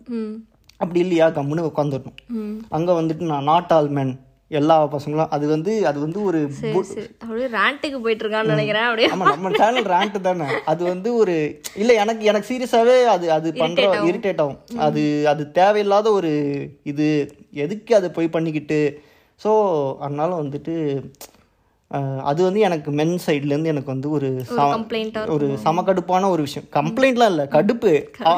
அப்படி 0.81 0.99
இல்லையா? 1.05 1.25
கம்முன்னு 1.37 1.69
உட்காந்துடணும் 1.69 2.19
அங்கே 2.77 2.91
வந்துட்டு 2.99 3.31
நான் 3.31 3.49
நாட் 3.51 3.73
ஆல் 3.77 3.89
men. 3.97 4.11
எல்லா 4.51 4.75
பசங்களும் 4.93 5.31
அது 5.35 5.45
வந்து 5.53 5.73
அது 5.89 5.99
வந்து 6.05 6.19
ஒரு 6.29 6.39
அப்படியே 7.21 7.47
ரேண்ட்டுக்கு 7.55 7.99
போயிட்டு 8.03 8.23
இருக்கான்னு 8.25 8.53
நினைக்கிறேன் 8.53 8.87
அப்படியே. 8.87 9.09
நம்ம 9.13 9.51
சேனல் 9.61 9.89
ரேண்ட் 9.93 10.17
தானே. 10.27 10.47
அது 10.65 10.81
வந்து 10.83 11.09
ஒரு 11.21 11.35
இல்ல 11.81 11.91
எனக்கு 12.03 12.23
எனக்கு 12.25 12.49
சீரியஸாவே 12.51 12.97
அது 13.15 13.27
அது 13.37 13.49
பண்ற 13.61 13.81
இரிட்டேட் 14.09 14.43
ஆகும். 14.45 14.59
அது 14.87 15.03
அது 15.33 15.45
தேவையில்லாத 15.59 16.11
ஒரு 16.19 16.31
இது. 16.93 17.09
எதுக்கு 17.65 17.93
அதை 17.95 18.09
போய் 18.09 18.33
பண்ணிக்கிட்டு? 18.35 18.81
ஸோ 19.41 19.51
அதனால 20.05 20.31
வந்துட்டு 20.41 20.75
அது 22.23 22.39
வந்து 22.45 22.59
எனக்கு 22.67 22.89
மென் 22.97 23.17
சைட்லேருந்து 23.23 23.71
எனக்கு 23.71 23.93
வந்து 23.93 24.09
ஒரு 24.17 24.27
ஒரு 25.35 25.47
சமக்கடுப்பான 25.65 26.29
ஒரு 26.35 26.41
விஷயம். 26.47 26.67
கம்ப்ளைண்ட்லாம் 26.77 27.31
இல்லை 27.33 27.45
கடுப்பு. 27.55 27.91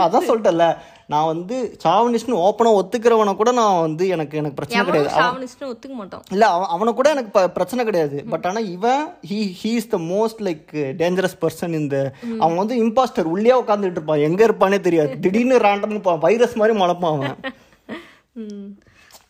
அதான் 0.06 0.28
சொல்லிட்டேன்ல. 0.30 0.68
நான் 1.12 1.26
வந்து 1.26 1.56
சாவனிஸ்ட்னு 1.84 2.36
ஓப்பனாக 2.48 2.78
ஒத்துக்கிறவனை 2.80 3.36
கூட 3.36 3.52
நான் 3.52 3.82
வந்து 3.82 4.08
எனக்கு 4.08 4.38
எனக்கு 4.38 4.58
பிரச்சனை 4.60 4.84
கிடையாது. 4.86 5.10
எவனும் 5.16 5.30
ஷாவனிஸ்ட்னு 5.30 5.70
ஒத்துக்க 5.72 5.96
மாட்டோம். 6.02 6.24
இல்ல 6.32 6.46
அவன் 6.56 6.72
அவனை 6.76 6.94
கூட 6.94 7.10
எனக்கு 7.16 7.50
பிரச்சனை 7.58 7.86
கிடையாது. 7.86 8.24
பட் 8.30 8.46
ஆனா 8.46 8.60
இவன் 8.76 9.04
he 9.30 9.40
he 9.62 9.72
is 9.80 9.90
the 9.96 9.98
most 9.98 10.42
like 10.48 10.72
dangerous 11.02 11.38
person 11.44 11.76
இந்த 11.82 11.98
அவன் 12.40 12.62
வந்து 12.62 12.78
இம்பாஸ்டர் 12.86 13.32
உள்ளே 13.36 13.54
உட்காந்துட்டு 13.62 13.98
இருப்பான். 14.00 14.26
எங்க 14.30 14.42
இருப்பானே 14.48 14.80
தெரியாது. 14.80 15.20
திடீர்னு 15.26 15.58
ரேண்டம் 15.68 16.18
வைரஸ் 16.28 16.56
மாதிரி 16.62 16.80
முளைப்பான் 16.80 17.14
அவன். 17.16 17.38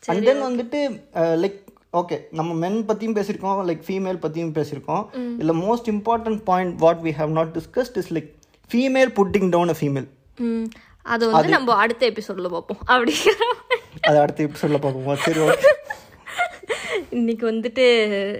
அண்ட் 0.06 0.24
தென் 0.30 0.46
வந்துட்டு 0.48 0.80
லைக் 1.42 1.58
ஓகே 2.00 2.16
நம்ம 2.38 2.52
மென் 2.62 2.78
பற்றியும் 2.86 3.16
பேசியிருக்கோம் 3.16 3.60
லைக் 3.70 3.84
ஃபீமேல் 3.88 4.22
பற்றியும் 4.24 4.54
பேசியிருக்கோம். 4.54 5.04
இல்லை 5.38 5.54
most 5.66 5.90
important 5.92 6.40
point 6.50 6.74
what 6.78 7.02
we 7.04 7.12
have 7.20 7.30
not 7.30 7.52
discussed 7.58 7.98
is 8.02 8.10
like 8.14 8.30
female 8.70 9.12
putting 9.18 9.48
down 9.48 9.72
a 9.74 9.76
female 9.80 10.08
அது 11.04 11.30
வந்து 11.30 11.48
நம்ம 11.48 11.74
அடுத்த 11.74 12.10
எபிசோட்ல 12.10 12.48
பார்ப்போம். 12.48 12.82
அப்படிங்கிற 12.86 13.38
மாதிரி. 13.50 13.80
அதை 14.00 14.18
அடுத்த 14.20 14.42
எபிசோடில் 14.42 14.78
பார்ப்போம். 14.78 15.16
சரி 15.16 15.40
ஓகே. 15.40 15.70
இன்னைக்கு 17.10 17.50
வந்துட்டு 17.50 17.84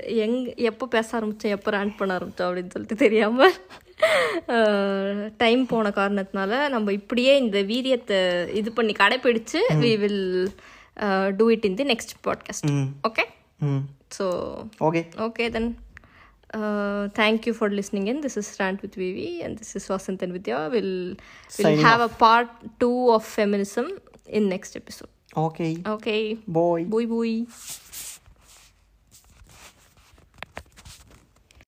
எங் 0.07 0.55
எப்போ 0.55 0.87
பேச 0.87 1.21
ஆரம்பித்தோம் 1.21 1.55
எப்போ 1.57 1.71
ரேண்ட் 1.71 1.97
பண்ண 1.97 2.19
ஆரம்பித்தோம் 2.19 2.49
அப்படின்னு 2.49 2.71
சொல்லிட்டு 2.71 2.97
தெரியாமல் 2.97 3.55
டைம் 5.37 5.67
போன 5.67 5.89
காரணத்தினால 5.89 6.69
நம்ம 6.69 6.93
இப்படியே 6.93 7.39
இந்த 7.39 7.59
வீரியத்தை 7.63 8.49
இது 8.53 8.73
பண்ணி 8.73 8.93
கடைப்பிடிச்சு 8.93 9.61
we 9.83 9.93
will 9.99 10.51
do 11.37 11.51
it 11.51 11.65
in 11.65 11.75
the 11.75 11.85
next 11.85 12.15
podcast 12.27 12.71
okay 13.09 13.25
so 14.19 14.27
okay 14.79 15.03
okay 15.19 15.49
then. 15.49 15.69
uh, 16.55 17.09
thank 17.09 17.47
you 17.47 17.55
for 17.55 17.69
listening 17.69 18.07
in. 18.09 18.21
This 18.21 18.37
is 18.37 18.57
Rant 18.59 18.83
with 18.83 18.95
Vivi, 18.95 19.43
and 19.43 19.59
this 19.59 19.77
is 19.77 19.87
Vasant 19.87 20.23
and 20.23 20.33
Vidya. 20.33 20.69
We'll 20.73 21.17
we'll 21.59 21.83
have 21.83 22.01
off. 22.01 22.13
a 22.13 22.15
part 22.15 22.49
two 22.81 23.11
of 23.11 23.25
feminism 23.25 23.91
in 24.27 24.49
next 24.49 24.77
episode. 24.77 25.09
Okay. 25.37 25.79
Okay. 25.85 26.35
Boy. 26.47 26.85
Boy. 26.85 27.07
Boy. 27.07 27.47